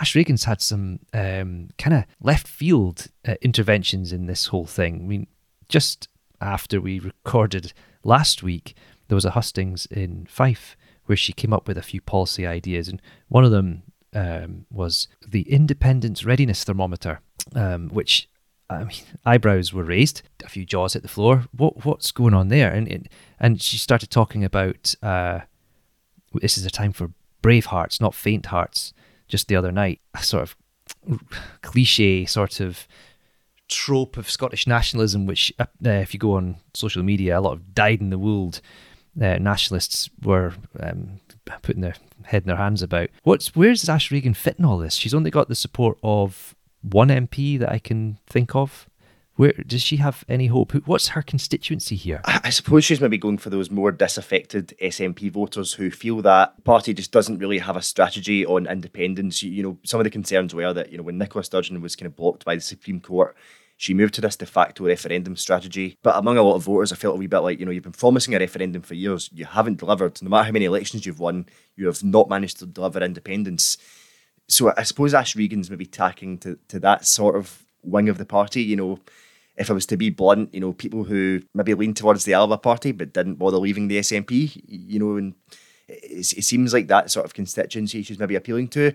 Ash 0.00 0.14
Regan's 0.14 0.44
had 0.44 0.60
some 0.60 1.00
um, 1.12 1.70
kind 1.78 1.94
of 1.94 2.04
left 2.20 2.46
field 2.46 3.08
uh, 3.26 3.34
interventions 3.42 4.12
in 4.12 4.26
this 4.26 4.46
whole 4.46 4.66
thing. 4.66 5.00
I 5.02 5.06
mean, 5.06 5.26
just 5.68 6.08
after 6.40 6.80
we 6.80 7.00
recorded 7.00 7.72
last 8.04 8.42
week, 8.42 8.74
there 9.08 9.16
was 9.16 9.24
a 9.24 9.30
hustings 9.30 9.86
in 9.86 10.26
Fife 10.26 10.76
where 11.06 11.16
she 11.16 11.32
came 11.32 11.52
up 11.52 11.66
with 11.66 11.76
a 11.76 11.82
few 11.82 12.00
policy 12.00 12.46
ideas, 12.46 12.88
and 12.88 13.02
one 13.28 13.44
of 13.44 13.50
them 13.50 13.82
um, 14.14 14.66
was 14.70 15.08
the 15.26 15.42
independence 15.50 16.24
readiness 16.24 16.62
thermometer, 16.62 17.20
um, 17.54 17.88
which 17.88 18.28
I 18.70 18.84
mean, 18.84 19.02
eyebrows 19.24 19.72
were 19.72 19.84
raised, 19.84 20.22
a 20.44 20.48
few 20.48 20.64
jaws 20.64 20.94
hit 20.94 21.02
the 21.02 21.08
floor. 21.08 21.44
What 21.56 21.84
what's 21.84 22.12
going 22.12 22.34
on 22.34 22.48
there? 22.48 22.72
And 22.72 23.08
and 23.38 23.60
she 23.60 23.78
started 23.78 24.10
talking 24.10 24.44
about 24.44 24.94
uh, 25.02 25.40
this 26.34 26.56
is 26.56 26.64
a 26.64 26.70
time 26.70 26.92
for 26.92 27.10
brave 27.42 27.66
hearts, 27.66 28.00
not 28.00 28.14
faint 28.14 28.46
hearts. 28.46 28.92
Just 29.28 29.48
the 29.48 29.56
other 29.56 29.70
night, 29.70 30.00
a 30.14 30.22
sort 30.22 30.42
of 30.42 30.56
cliche, 31.62 32.24
sort 32.26 32.60
of 32.60 32.88
trope 33.68 34.16
of 34.16 34.28
Scottish 34.28 34.66
nationalism, 34.66 35.24
which 35.24 35.52
uh, 35.58 35.66
if 35.84 36.12
you 36.12 36.18
go 36.18 36.34
on 36.34 36.56
social 36.74 37.02
media, 37.02 37.38
a 37.38 37.40
lot 37.40 37.52
of 37.52 37.74
dyed 37.74 38.00
in 38.00 38.10
the 38.10 38.18
wool 38.18 38.52
uh, 39.20 39.38
nationalists 39.38 40.10
were 40.22 40.54
um, 40.80 41.20
putting 41.62 41.82
their 41.82 41.94
head 42.24 42.42
in 42.42 42.48
their 42.48 42.56
hands 42.56 42.82
about. 42.82 43.10
What's 43.22 43.54
where's 43.54 43.88
Ash 43.88 44.10
Regan 44.10 44.34
fit 44.34 44.56
in 44.58 44.64
all 44.64 44.78
this? 44.78 44.94
She's 44.94 45.14
only 45.14 45.30
got 45.30 45.48
the 45.48 45.54
support 45.54 45.98
of 46.02 46.54
one 46.82 47.08
MP 47.08 47.58
that 47.58 47.70
I 47.70 47.78
can 47.78 48.18
think 48.26 48.54
of. 48.54 48.88
Where 49.36 49.52
does 49.52 49.80
she 49.80 49.96
have 49.96 50.22
any 50.28 50.48
hope? 50.48 50.72
What's 50.86 51.08
her 51.08 51.22
constituency 51.22 51.96
here? 51.96 52.20
I 52.24 52.50
suppose 52.50 52.84
she's 52.84 53.00
maybe 53.00 53.16
going 53.16 53.38
for 53.38 53.48
those 53.48 53.70
more 53.70 53.90
disaffected 53.90 54.74
SNP 54.82 55.30
voters 55.32 55.72
who 55.72 55.90
feel 55.90 56.20
that 56.22 56.62
party 56.64 56.92
just 56.92 57.10
doesn't 57.10 57.38
really 57.38 57.58
have 57.58 57.74
a 57.74 57.80
strategy 57.80 58.44
on 58.44 58.66
independence. 58.66 59.42
You, 59.42 59.62
know, 59.62 59.78
some 59.82 59.98
of 59.98 60.04
the 60.04 60.10
concerns 60.10 60.54
were 60.54 60.74
that 60.74 60.92
you 60.92 60.98
know 60.98 61.04
when 61.04 61.16
Nicola 61.16 61.42
Sturgeon 61.42 61.80
was 61.80 61.96
kind 61.96 62.06
of 62.06 62.16
blocked 62.16 62.44
by 62.44 62.54
the 62.54 62.60
Supreme 62.60 63.00
Court, 63.00 63.34
she 63.78 63.94
moved 63.94 64.12
to 64.12 64.20
this 64.20 64.36
de 64.36 64.44
facto 64.44 64.84
referendum 64.84 65.36
strategy. 65.36 65.96
But 66.02 66.18
among 66.18 66.36
a 66.36 66.42
lot 66.42 66.56
of 66.56 66.64
voters, 66.64 66.92
I 66.92 66.96
felt 66.96 67.14
a 67.14 67.18
wee 67.18 67.26
bit 67.26 67.38
like, 67.38 67.58
you 67.58 67.64
know, 67.64 67.72
you've 67.72 67.84
been 67.84 67.92
promising 67.92 68.34
a 68.34 68.38
referendum 68.38 68.82
for 68.82 68.92
years, 68.92 69.30
you 69.32 69.46
haven't 69.46 69.78
delivered. 69.78 70.20
No 70.20 70.28
matter 70.28 70.44
how 70.44 70.52
many 70.52 70.66
elections 70.66 71.06
you've 71.06 71.18
won, 71.18 71.46
you 71.76 71.86
have 71.86 72.04
not 72.04 72.28
managed 72.28 72.58
to 72.58 72.66
deliver 72.66 73.02
independence 73.02 73.78
so 74.50 74.72
I 74.76 74.82
suppose 74.82 75.14
Ash 75.14 75.36
Regan's 75.36 75.70
maybe 75.70 75.86
tacking 75.86 76.38
to, 76.38 76.58
to 76.68 76.80
that 76.80 77.06
sort 77.06 77.36
of 77.36 77.64
wing 77.82 78.08
of 78.08 78.18
the 78.18 78.24
party. 78.24 78.62
You 78.62 78.76
know, 78.76 79.00
if 79.56 79.70
I 79.70 79.74
was 79.74 79.86
to 79.86 79.96
be 79.96 80.10
blunt, 80.10 80.52
you 80.52 80.60
know, 80.60 80.72
people 80.72 81.04
who 81.04 81.42
maybe 81.54 81.74
lean 81.74 81.94
towards 81.94 82.24
the 82.24 82.34
Alba 82.34 82.58
party 82.58 82.92
but 82.92 83.12
didn't 83.12 83.36
bother 83.36 83.58
leaving 83.58 83.88
the 83.88 83.98
SNP, 84.00 84.62
you 84.66 84.98
know, 84.98 85.16
and 85.16 85.34
it, 85.88 86.32
it 86.38 86.44
seems 86.44 86.72
like 86.72 86.88
that 86.88 87.10
sort 87.10 87.26
of 87.26 87.34
constituency 87.34 88.02
she's 88.02 88.18
maybe 88.18 88.34
appealing 88.34 88.68
to. 88.68 88.92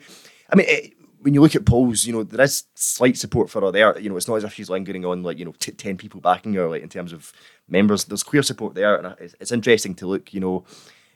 I 0.50 0.56
mean, 0.56 0.65
it, 0.68 0.94
when 1.22 1.34
you 1.34 1.41
look 1.41 1.56
at 1.56 1.65
polls, 1.65 2.06
you 2.06 2.13
know, 2.13 2.24
there 2.24 2.44
is 2.44 2.65
slight 2.76 3.18
support 3.18 3.50
for 3.50 3.62
her 3.62 3.72
there. 3.72 3.98
You 3.98 4.10
know, 4.10 4.18
it's 4.18 4.28
not 4.28 4.36
as 4.36 4.44
if 4.44 4.54
she's 4.54 4.70
lingering 4.70 5.06
on 5.06 5.24
like, 5.24 5.39
you 5.39 5.46
know, 5.46 5.56
t- 5.58 5.72
10 5.72 5.98
people 5.98 6.22
backing 6.22 6.54
her, 6.54 6.70
like 6.70 6.84
in 6.84 6.89
terms 6.89 7.13
of 7.13 7.34
members. 7.68 8.04
There's 8.04 8.22
clear 8.22 8.44
support 8.44 8.76
there. 8.76 8.98
And 8.98 9.15
it's, 9.20 9.36
it's 9.39 9.52
interesting 9.52 9.96
to 9.96 10.06
look, 10.08 10.34
you 10.34 10.39
know, 10.39 10.65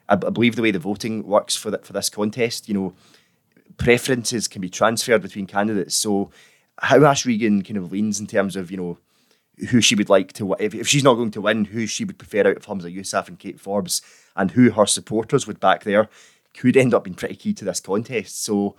I, 0.09 0.15
believe 0.15 0.55
the 0.55 0.63
way 0.63 0.71
the 0.71 0.79
voting 0.79 1.27
works 1.27 1.55
for, 1.55 1.77
for 1.83 1.93
this 1.93 2.09
contest, 2.09 2.67
you 2.67 2.73
know, 2.73 2.93
preferences 3.79 4.47
can 4.47 4.61
be 4.61 4.69
transferred 4.69 5.23
between 5.23 5.47
candidates. 5.47 5.95
So 5.95 6.29
how 6.81 7.03
Ash 7.05 7.25
Regan 7.25 7.63
kind 7.63 7.77
of 7.77 7.91
leans 7.91 8.19
in 8.19 8.27
terms 8.27 8.55
of, 8.55 8.69
you 8.69 8.77
know, 8.77 8.97
who 9.69 9.81
she 9.81 9.95
would 9.95 10.09
like 10.09 10.31
to 10.33 10.55
if, 10.59 10.73
if 10.75 10.87
she's 10.87 11.03
not 11.03 11.15
going 11.15 11.31
to 11.31 11.41
win, 11.41 11.65
who 11.65 11.87
she 11.87 12.05
would 12.05 12.19
prefer 12.19 12.41
out 12.41 12.57
of 12.57 12.65
Humza 12.65 12.95
Yousaf 12.95 13.27
and 13.27 13.39
Kate 13.39 13.59
Forbes, 13.59 14.01
and 14.35 14.51
who 14.51 14.71
her 14.71 14.85
supporters 14.85 15.47
would 15.47 15.59
back 15.59 15.83
there, 15.83 16.07
could 16.53 16.77
end 16.77 16.93
up 16.93 17.03
being 17.03 17.15
pretty 17.15 17.35
key 17.35 17.53
to 17.53 17.65
this 17.65 17.79
contest. 17.79 18.43
So 18.43 18.75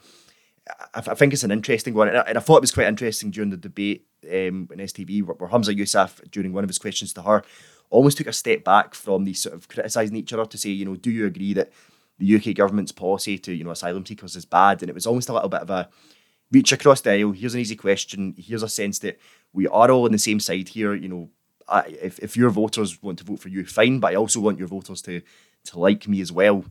I, 0.94 0.98
I 0.98 1.14
think 1.14 1.32
it's 1.32 1.44
an 1.44 1.50
interesting 1.50 1.94
one, 1.94 2.08
and 2.08 2.18
I, 2.18 2.20
and 2.22 2.38
I, 2.38 2.40
thought 2.40 2.58
it 2.58 2.62
was 2.62 2.72
quite 2.72 2.86
interesting 2.86 3.30
during 3.30 3.50
the 3.50 3.56
debate 3.56 4.06
um, 4.24 4.68
in 4.70 4.78
STV 4.78 5.22
where, 5.22 5.34
where 5.34 5.50
Humza 5.50 5.76
Yousaf, 5.76 6.30
during 6.30 6.52
one 6.52 6.64
of 6.64 6.70
his 6.70 6.78
questions 6.78 7.12
to 7.14 7.22
her, 7.22 7.42
almost 7.90 8.18
took 8.18 8.26
a 8.26 8.32
step 8.32 8.64
back 8.64 8.94
from 8.94 9.24
these 9.24 9.42
sort 9.42 9.54
of 9.54 9.68
criticising 9.68 10.16
each 10.16 10.32
other 10.32 10.46
to 10.46 10.58
say, 10.58 10.70
you 10.70 10.84
know, 10.84 10.96
do 10.96 11.10
you 11.10 11.26
agree 11.26 11.52
that 11.54 11.70
the 12.20 12.36
UK 12.36 12.54
government's 12.54 12.92
policy 12.92 13.38
to 13.38 13.52
you 13.52 13.64
know 13.64 13.70
asylum 13.70 14.06
seekers 14.06 14.36
is 14.36 14.44
bad, 14.44 14.82
and 14.82 14.90
it 14.90 14.94
was 14.94 15.06
almost 15.06 15.28
a 15.28 15.32
little 15.32 15.48
bit 15.48 15.62
of 15.62 15.70
a 15.70 15.88
reach 16.52 16.70
across 16.70 17.00
the 17.00 17.12
aisle. 17.12 17.32
Here's 17.32 17.54
an 17.54 17.60
easy 17.60 17.76
question. 17.76 18.34
Here's 18.36 18.62
a 18.62 18.68
sense 18.68 18.98
that 19.00 19.18
we 19.52 19.66
are 19.66 19.90
all 19.90 20.04
on 20.04 20.12
the 20.12 20.18
same 20.18 20.38
side 20.38 20.68
here. 20.68 20.94
You 20.94 21.08
know, 21.08 21.30
I, 21.68 21.96
if 22.00 22.18
if 22.20 22.36
your 22.36 22.50
voters 22.50 23.02
want 23.02 23.18
to 23.18 23.24
vote 23.24 23.40
for 23.40 23.48
you, 23.48 23.64
fine, 23.64 23.98
but 23.98 24.12
I 24.12 24.16
also 24.16 24.40
want 24.40 24.58
your 24.58 24.68
voters 24.68 25.02
to 25.02 25.22
to 25.64 25.78
like 25.78 26.06
me 26.06 26.20
as 26.20 26.30
well. 26.30 26.64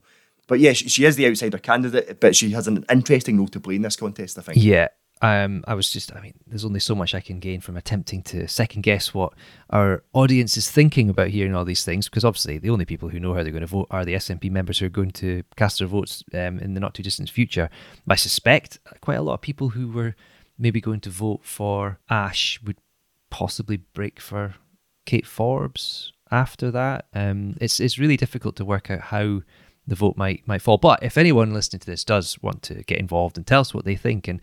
But 0.48 0.60
yeah, 0.60 0.74
she, 0.74 0.90
she 0.90 1.06
is 1.06 1.16
the 1.16 1.28
outsider 1.28 1.60
candidate, 1.60 2.20
but 2.20 2.36
she 2.36 2.52
has 2.52 2.68
an 2.68 2.86
interesting 2.90 3.38
role 3.38 3.48
to 3.50 3.60
play 3.60 3.76
in 3.76 3.82
this 3.82 3.96
contest. 3.96 4.38
I 4.38 4.42
think. 4.42 4.64
Yeah, 4.64 4.90
um, 5.22 5.66
I 5.68 5.74
was 5.74 5.90
just, 5.90 6.16
I 6.16 6.22
mean, 6.22 6.34
there's 6.48 6.64
only 6.64 6.80
so 6.80 6.96
much 6.96 7.14
I 7.14 7.20
can 7.20 7.40
gain 7.40 7.60
from 7.60 7.76
attempting 7.76 8.24
to 8.24 8.48
second 8.48 8.84
guess 8.84 9.14
what 9.14 9.34
our 9.70 10.04
audience 10.14 10.56
is 10.56 10.72
thinking 10.72 11.10
about 11.10 11.28
hearing 11.28 11.54
all 11.54 11.66
these 11.66 11.84
things, 11.84 12.08
because 12.08 12.24
obviously 12.24 12.58
the 12.58 12.70
only 12.70 12.86
people 12.86 13.10
who 13.10 13.20
know 13.20 13.34
how 13.34 13.44
they're 13.44 13.52
going 13.52 13.62
to 13.62 13.68
vote 13.68 13.88
are 13.92 14.06
the 14.06 14.14
SNP 14.14 14.50
members 14.50 14.80
who 14.80 14.86
are 14.86 14.90
going 14.90 15.12
to 15.12 15.44
cast 15.58 15.80
their 15.80 15.88
votes 15.90 16.24
um, 16.34 16.60
in 16.60 16.74
the 16.74 16.80
not 16.80 16.94
too 16.94 17.04
distant 17.04 17.30
future. 17.30 17.70
I 18.08 18.16
suspect 18.16 18.80
quite 19.02 19.18
a 19.18 19.22
lot 19.22 19.34
of 19.34 19.42
people 19.42 19.70
who 19.70 19.92
were 19.92 20.16
maybe 20.58 20.80
going 20.80 21.02
to 21.02 21.10
vote 21.10 21.42
for 21.44 22.00
Ash 22.10 22.60
would 22.64 22.78
possibly 23.30 23.78
break 23.78 24.22
for 24.22 24.56
Kate 25.06 25.28
Forbes 25.28 26.14
after 26.32 26.72
that. 26.72 27.08
Um, 27.14 27.58
it's 27.60 27.80
it's 27.80 28.00
really 28.00 28.18
difficult 28.18 28.56
to 28.58 28.66
work 28.66 28.90
out 28.90 29.02
how 29.02 29.42
the 29.90 29.96
vote 29.96 30.18
might 30.18 30.48
might 30.48 30.62
fall. 30.62 30.78
But 30.78 31.04
if 31.04 31.18
anyone 31.18 31.54
listening 31.54 31.82
to 31.82 31.86
this 31.86 32.04
does 32.04 32.42
want 32.42 32.62
to 32.64 32.84
get 32.84 33.00
involved 33.00 33.38
and 33.38 33.46
tell 33.46 33.62
us 33.62 33.74
what 33.74 33.86
they 33.86 33.96
think 33.96 34.28
and 34.28 34.40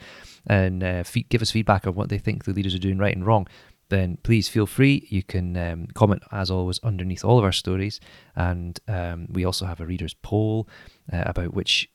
and 0.46 0.82
uh, 0.82 1.04
give 1.28 1.42
us 1.42 1.50
feedback 1.50 1.86
on 1.86 1.94
what 1.94 2.08
they 2.08 2.18
think 2.18 2.44
the 2.44 2.52
leaders 2.52 2.74
are 2.74 2.78
doing 2.80 2.98
right 2.98 3.14
and 3.14 3.26
wrong, 3.26 3.46
then 3.88 4.18
please 4.22 4.48
feel 4.48 4.66
free. 4.66 5.06
You 5.08 5.22
can 5.22 5.56
um, 5.56 5.86
comment 5.94 6.22
as 6.32 6.50
always 6.50 6.78
underneath 6.82 7.24
all 7.24 7.38
of 7.38 7.44
our 7.44 7.52
stories, 7.52 8.00
and 8.34 8.78
um, 8.88 9.28
we 9.30 9.44
also 9.44 9.66
have 9.66 9.80
a 9.80 9.86
readers 9.86 10.14
poll 10.14 10.68
uh, 11.12 11.22
about 11.26 11.54
which 11.54 11.88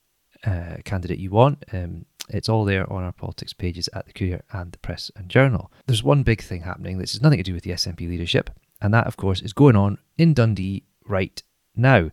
uh, 0.46 0.78
candidate 0.86 1.20
you 1.20 1.32
want. 1.32 1.64
Um, 1.72 2.06
it's 2.30 2.50
all 2.50 2.66
there 2.66 2.92
on 2.92 3.04
our 3.04 3.12
politics 3.12 3.54
pages 3.54 3.90
at 3.94 4.06
the 4.06 4.14
Courier 4.14 4.44
and 4.52 4.72
the 4.72 4.78
Press 4.80 5.12
and 5.16 5.28
Journal. 5.30 5.72
There's 5.88 6.04
one 6.04 6.24
big 6.24 6.42
thing 6.42 6.62
happening 6.62 6.98
that 6.98 7.12
has 7.12 7.22
nothing 7.22 7.38
to 7.38 7.44
do 7.44 7.54
with 7.54 7.64
the 7.64 7.72
SNP 7.72 8.00
leadership, 8.00 8.50
and 8.82 8.94
that, 8.94 9.08
of 9.08 9.18
course, 9.18 9.42
is 9.42 9.54
going 9.54 9.76
on 9.76 9.98
in 10.18 10.34
Dundee 10.34 10.86
right 11.06 11.42
now. 11.76 12.10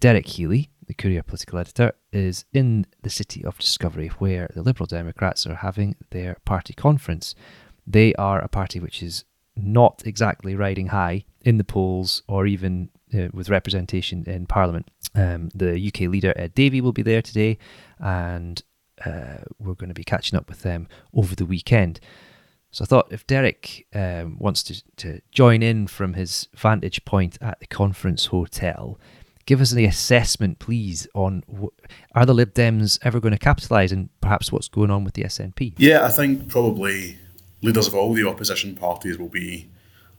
Derek 0.00 0.26
Healy, 0.26 0.70
the 0.86 0.94
Courier 0.94 1.22
political 1.22 1.58
editor, 1.58 1.92
is 2.12 2.44
in 2.52 2.86
the 3.02 3.10
city 3.10 3.44
of 3.44 3.58
Discovery, 3.58 4.08
where 4.18 4.48
the 4.54 4.62
Liberal 4.62 4.86
Democrats 4.86 5.46
are 5.46 5.56
having 5.56 5.96
their 6.10 6.36
party 6.44 6.74
conference. 6.74 7.34
They 7.86 8.14
are 8.14 8.40
a 8.40 8.48
party 8.48 8.80
which 8.80 9.02
is 9.02 9.24
not 9.56 10.02
exactly 10.04 10.54
riding 10.54 10.88
high 10.88 11.24
in 11.42 11.58
the 11.58 11.64
polls 11.64 12.22
or 12.26 12.46
even 12.46 12.90
uh, 13.14 13.28
with 13.32 13.48
representation 13.48 14.24
in 14.26 14.46
Parliament. 14.46 14.90
Um, 15.14 15.50
the 15.54 15.86
UK 15.86 16.10
leader 16.10 16.32
Ed 16.36 16.54
Davey 16.54 16.80
will 16.80 16.92
be 16.92 17.02
there 17.02 17.22
today, 17.22 17.58
and 17.98 18.62
uh, 19.04 19.38
we're 19.58 19.74
going 19.74 19.88
to 19.88 19.94
be 19.94 20.04
catching 20.04 20.36
up 20.36 20.48
with 20.48 20.62
them 20.62 20.88
over 21.12 21.34
the 21.34 21.46
weekend. 21.46 22.00
So 22.70 22.82
I 22.82 22.86
thought 22.86 23.12
if 23.12 23.24
Derek 23.26 23.86
um, 23.94 24.36
wants 24.38 24.64
to, 24.64 24.82
to 24.96 25.20
join 25.30 25.62
in 25.62 25.86
from 25.86 26.14
his 26.14 26.48
vantage 26.56 27.04
point 27.04 27.38
at 27.40 27.60
the 27.60 27.66
conference 27.68 28.26
hotel, 28.26 28.98
give 29.46 29.60
us 29.60 29.70
the 29.70 29.84
assessment, 29.84 30.58
please, 30.58 31.06
on 31.14 31.44
are 32.14 32.26
the 32.26 32.34
Lib 32.34 32.54
Dems 32.54 32.98
ever 33.02 33.20
going 33.20 33.32
to 33.32 33.38
capitalise 33.38 33.92
and 33.92 34.08
perhaps 34.20 34.50
what's 34.50 34.68
going 34.68 34.90
on 34.90 35.04
with 35.04 35.14
the 35.14 35.24
SNP? 35.24 35.74
Yeah, 35.76 36.04
I 36.04 36.08
think 36.08 36.48
probably 36.48 37.18
leaders 37.62 37.86
of 37.86 37.94
all 37.94 38.14
the 38.14 38.28
opposition 38.28 38.74
parties 38.74 39.18
will 39.18 39.28
be 39.28 39.70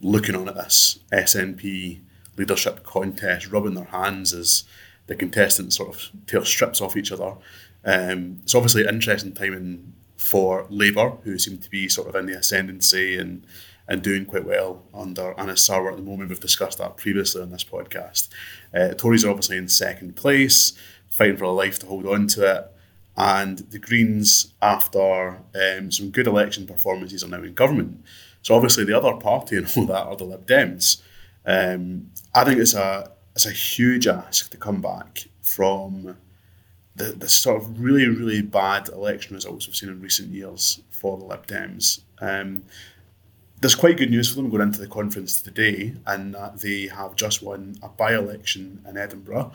looking 0.01 0.35
on 0.35 0.47
at 0.47 0.55
this 0.55 0.99
SNP 1.11 2.01
leadership 2.37 2.83
contest, 2.83 3.51
rubbing 3.51 3.75
their 3.75 3.85
hands 3.85 4.33
as 4.33 4.63
the 5.07 5.15
contestants 5.15 5.77
sort 5.77 5.89
of 5.89 6.09
tear 6.27 6.43
strips 6.43 6.81
off 6.81 6.97
each 6.97 7.11
other. 7.11 7.35
Um, 7.83 8.39
it's 8.43 8.55
obviously 8.55 8.83
an 8.83 8.95
interesting 8.95 9.33
time 9.33 9.53
in 9.53 9.93
for 10.17 10.65
Labour, 10.69 11.11
who 11.23 11.37
seem 11.37 11.59
to 11.59 11.69
be 11.69 11.87
sort 11.87 12.07
of 12.07 12.15
in 12.15 12.25
the 12.25 12.37
ascendancy 12.37 13.17
and 13.17 13.45
and 13.87 14.01
doing 14.01 14.25
quite 14.25 14.45
well 14.45 14.83
under 14.93 15.39
Anas 15.39 15.67
Sarwar 15.67 15.91
at 15.91 15.97
the 15.97 16.03
moment. 16.03 16.29
We've 16.29 16.39
discussed 16.39 16.77
that 16.79 16.97
previously 16.97 17.41
on 17.41 17.51
this 17.51 17.63
podcast. 17.63 18.29
Uh, 18.73 18.93
Tories 18.93 19.23
are 19.23 19.29
obviously 19.29 19.57
in 19.57 19.67
second 19.67 20.15
place, 20.15 20.73
fighting 21.07 21.37
for 21.37 21.45
a 21.45 21.51
life 21.51 21.79
to 21.79 21.85
hold 21.85 22.05
on 22.05 22.27
to 22.27 22.55
it. 22.55 22.71
And 23.17 23.59
the 23.59 23.79
Greens, 23.79 24.53
after 24.61 25.37
um, 25.55 25.91
some 25.91 26.09
good 26.09 26.27
election 26.27 26.65
performances, 26.65 27.23
are 27.23 27.27
now 27.27 27.43
in 27.43 27.53
government. 27.53 28.03
So 28.41 28.55
obviously 28.55 28.83
the 28.83 28.97
other 28.97 29.13
party 29.13 29.57
and 29.57 29.71
all 29.77 29.85
that 29.85 30.07
are 30.07 30.15
the 30.15 30.25
Lib 30.25 30.45
Dems. 30.45 31.01
Um, 31.45 32.11
I 32.33 32.43
think 32.43 32.59
it's 32.59 32.73
a 32.73 33.11
it's 33.35 33.45
a 33.45 33.51
huge 33.51 34.07
ask 34.07 34.49
to 34.51 34.57
come 34.57 34.81
back 34.81 35.25
from 35.41 36.15
the, 36.95 37.05
the 37.05 37.27
sort 37.27 37.61
of 37.61 37.79
really, 37.81 38.07
really 38.07 38.41
bad 38.41 38.87
election 38.89 39.35
results 39.35 39.67
we've 39.67 39.75
seen 39.75 39.89
in 39.89 40.01
recent 40.01 40.29
years 40.29 40.81
for 40.89 41.17
the 41.17 41.25
Lib 41.25 41.45
Dems. 41.45 42.01
Um, 42.19 42.63
there's 43.61 43.75
quite 43.75 43.97
good 43.97 44.09
news 44.09 44.29
for 44.29 44.35
them 44.35 44.49
going 44.49 44.61
into 44.61 44.79
the 44.79 44.87
conference 44.87 45.41
today, 45.41 45.95
and 46.05 46.33
that 46.35 46.61
they 46.61 46.87
have 46.87 47.15
just 47.15 47.41
won 47.41 47.75
a 47.81 47.89
by 47.89 48.15
election 48.15 48.81
in 48.87 48.97
Edinburgh. 48.97 49.51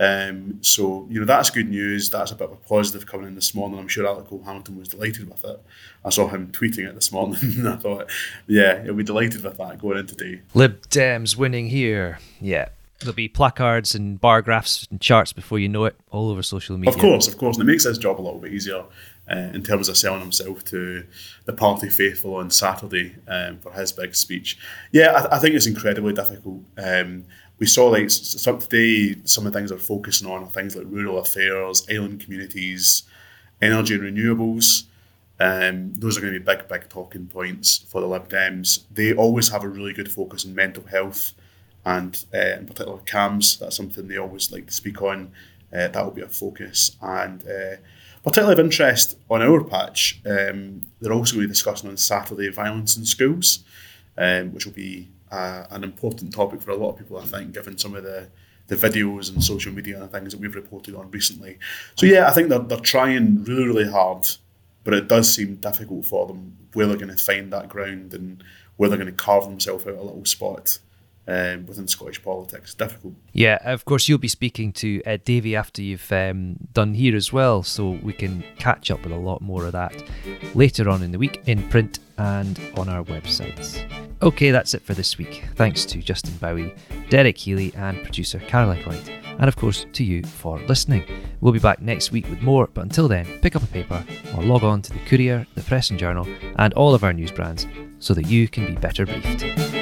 Um, 0.00 0.58
so, 0.62 1.06
you 1.10 1.20
know, 1.20 1.26
that's 1.26 1.50
good 1.50 1.68
news. 1.68 2.10
That's 2.10 2.32
a 2.32 2.34
bit 2.34 2.48
of 2.48 2.52
a 2.54 2.56
positive 2.56 3.06
coming 3.06 3.28
in 3.28 3.34
this 3.34 3.54
morning. 3.54 3.78
I'm 3.78 3.88
sure 3.88 4.06
Alex 4.06 4.28
Cole-Hamilton 4.28 4.76
was 4.76 4.88
delighted 4.88 5.30
with 5.30 5.44
it. 5.44 5.62
I 6.04 6.10
saw 6.10 6.26
him 6.26 6.50
tweeting 6.50 6.88
it 6.88 6.94
this 6.94 7.12
morning 7.12 7.38
and 7.42 7.68
I 7.68 7.76
thought, 7.76 8.10
yeah, 8.48 8.82
he'll 8.82 8.94
be 8.94 9.04
delighted 9.04 9.44
with 9.44 9.58
that 9.58 9.78
going 9.78 9.98
in 9.98 10.06
today. 10.06 10.40
Lib 10.54 10.82
Dems 10.88 11.36
winning 11.36 11.68
here. 11.68 12.18
Yeah, 12.40 12.70
There'll 13.02 13.14
be 13.14 13.28
placards 13.28 13.94
and 13.94 14.20
bar 14.20 14.42
graphs 14.42 14.86
and 14.90 15.00
charts 15.00 15.32
before 15.32 15.58
you 15.58 15.68
know 15.68 15.84
it 15.84 15.96
all 16.10 16.30
over 16.30 16.42
social 16.42 16.78
media. 16.78 16.94
Of 16.94 17.00
course, 17.00 17.26
of 17.28 17.36
course. 17.36 17.56
And 17.56 17.68
it 17.68 17.70
makes 17.72 17.84
his 17.84 17.98
job 17.98 18.20
a 18.20 18.22
little 18.22 18.38
bit 18.38 18.52
easier 18.52 18.84
uh, 19.30 19.50
in 19.54 19.62
terms 19.62 19.88
of 19.88 19.96
selling 19.96 20.20
himself 20.20 20.64
to 20.64 21.04
the 21.44 21.52
party 21.52 21.88
faithful 21.88 22.34
on 22.34 22.50
Saturday 22.50 23.14
um, 23.28 23.58
for 23.58 23.72
his 23.72 23.92
big 23.92 24.14
speech. 24.14 24.58
Yeah, 24.90 25.12
I, 25.12 25.36
I 25.36 25.38
think 25.38 25.54
it's 25.54 25.66
incredibly 25.66 26.12
difficult. 26.12 26.62
Um, 26.76 27.24
we 27.58 27.66
saw 27.66 27.86
like 27.86 28.10
some, 28.10 28.58
today, 28.58 29.16
some 29.24 29.46
of 29.46 29.52
the 29.52 29.58
things 29.58 29.70
they're 29.70 29.78
focusing 29.78 30.28
on 30.28 30.42
are 30.42 30.46
things 30.46 30.74
like 30.74 30.86
rural 30.88 31.18
affairs, 31.18 31.86
island 31.88 32.20
communities, 32.20 33.04
energy 33.60 33.94
and 33.94 34.02
renewables. 34.02 34.84
Um, 35.38 35.94
those 35.94 36.16
are 36.16 36.20
going 36.20 36.34
to 36.34 36.40
be 36.40 36.44
big, 36.44 36.68
big 36.68 36.88
talking 36.88 37.26
points 37.26 37.84
for 37.88 38.00
the 38.00 38.06
Lib 38.06 38.28
Dems. 38.28 38.84
They 38.92 39.14
always 39.14 39.48
have 39.48 39.64
a 39.64 39.68
really 39.68 39.92
good 39.92 40.10
focus 40.10 40.44
on 40.44 40.54
mental 40.54 40.84
health 40.84 41.32
and 41.84 42.24
uh, 42.34 42.58
in 42.58 42.66
particular 42.66 42.98
CAMHS. 42.98 43.58
That's 43.58 43.76
something 43.76 44.06
they 44.06 44.18
always 44.18 44.52
like 44.52 44.66
to 44.66 44.72
speak 44.72 45.00
on. 45.02 45.32
Uh, 45.72 45.88
that 45.88 46.04
will 46.04 46.12
be 46.12 46.22
a 46.22 46.28
focus. 46.28 46.96
And 47.00 47.42
uh, 47.46 47.76
particularly 48.22 48.60
of 48.60 48.64
interest 48.64 49.16
on 49.28 49.42
our 49.42 49.62
patch, 49.64 50.20
um, 50.26 50.82
they're 51.00 51.12
also 51.12 51.34
going 51.34 51.42
to 51.42 51.48
be 51.48 51.52
discussing 51.52 51.90
on 51.90 51.96
Saturday 51.96 52.48
violence 52.50 52.96
in 52.96 53.04
schools, 53.04 53.64
um, 54.16 54.52
which 54.52 54.66
will 54.66 54.72
be 54.72 55.08
uh, 55.30 55.64
an 55.70 55.82
important 55.82 56.32
topic 56.32 56.60
for 56.60 56.70
a 56.70 56.76
lot 56.76 56.90
of 56.90 56.98
people, 56.98 57.18
I 57.18 57.24
think, 57.24 57.52
given 57.52 57.78
some 57.78 57.94
of 57.94 58.04
the 58.04 58.28
the 58.68 58.76
videos 58.76 59.30
and 59.30 59.42
social 59.42 59.72
media 59.72 60.00
and 60.00 60.10
things 60.10 60.32
that 60.32 60.40
we've 60.40 60.54
reported 60.54 60.94
on 60.94 61.10
recently. 61.10 61.58
So 61.96 62.06
yeah, 62.06 62.28
I 62.28 62.30
think 62.30 62.48
they're, 62.48 62.60
they're 62.60 62.78
trying 62.78 63.44
really, 63.44 63.66
really 63.66 63.90
hard, 63.90 64.26
but 64.84 64.94
it 64.94 65.08
does 65.08 65.34
seem 65.34 65.56
difficult 65.56 66.06
for 66.06 66.26
them 66.26 66.56
where 66.72 66.86
they're 66.86 66.96
going 66.96 67.14
to 67.14 67.22
find 67.22 67.52
that 67.52 67.68
ground 67.68 68.14
and 68.14 68.42
where 68.76 68.88
they're 68.88 68.98
going 68.98 69.10
to 69.10 69.12
carve 69.12 69.44
themselves 69.44 69.86
out 69.86 69.96
a 69.96 70.02
little 70.02 70.24
spot 70.24 70.78
um, 71.26 71.66
within 71.66 71.86
Scottish 71.88 72.22
politics. 72.22 72.74
Difficult. 72.74 73.14
Yeah, 73.32 73.58
of 73.64 73.84
course, 73.84 74.08
you'll 74.08 74.18
be 74.18 74.28
speaking 74.28 74.72
to 74.74 75.02
Ed 75.04 75.24
Davey 75.24 75.54
after 75.56 75.82
you've 75.82 76.10
um, 76.12 76.56
done 76.72 76.94
here 76.94 77.16
as 77.16 77.32
well, 77.32 77.62
so 77.62 77.90
we 78.02 78.12
can 78.12 78.44
catch 78.58 78.90
up 78.90 79.02
with 79.04 79.12
a 79.12 79.16
lot 79.16 79.40
more 79.40 79.66
of 79.66 79.72
that 79.72 79.94
later 80.54 80.88
on 80.88 81.02
in 81.02 81.12
the 81.12 81.18
week 81.18 81.42
in 81.46 81.68
print 81.68 81.98
and 82.18 82.60
on 82.76 82.88
our 82.88 83.04
websites. 83.04 83.84
Okay, 84.22 84.50
that's 84.50 84.74
it 84.74 84.82
for 84.82 84.94
this 84.94 85.18
week. 85.18 85.44
Thanks 85.56 85.84
to 85.86 85.98
Justin 85.98 86.34
Bowie, 86.36 86.74
Derek 87.10 87.36
Healy, 87.36 87.72
and 87.74 88.00
producer 88.02 88.38
Caroline 88.38 88.84
White, 88.84 89.08
and 89.08 89.48
of 89.48 89.56
course 89.56 89.86
to 89.92 90.04
you 90.04 90.22
for 90.22 90.58
listening. 90.60 91.04
We'll 91.40 91.52
be 91.52 91.58
back 91.58 91.82
next 91.82 92.12
week 92.12 92.28
with 92.30 92.40
more, 92.40 92.68
but 92.72 92.82
until 92.82 93.08
then, 93.08 93.26
pick 93.40 93.56
up 93.56 93.64
a 93.64 93.66
paper 93.66 94.04
or 94.36 94.44
log 94.44 94.62
on 94.62 94.82
to 94.82 94.92
the 94.92 95.00
Courier, 95.06 95.46
the 95.56 95.62
Press 95.62 95.90
and 95.90 95.98
Journal, 95.98 96.28
and 96.56 96.72
all 96.74 96.94
of 96.94 97.02
our 97.02 97.12
news 97.12 97.32
brands 97.32 97.66
so 97.98 98.14
that 98.14 98.26
you 98.26 98.46
can 98.46 98.66
be 98.66 98.74
better 98.74 99.06
briefed. 99.06 99.81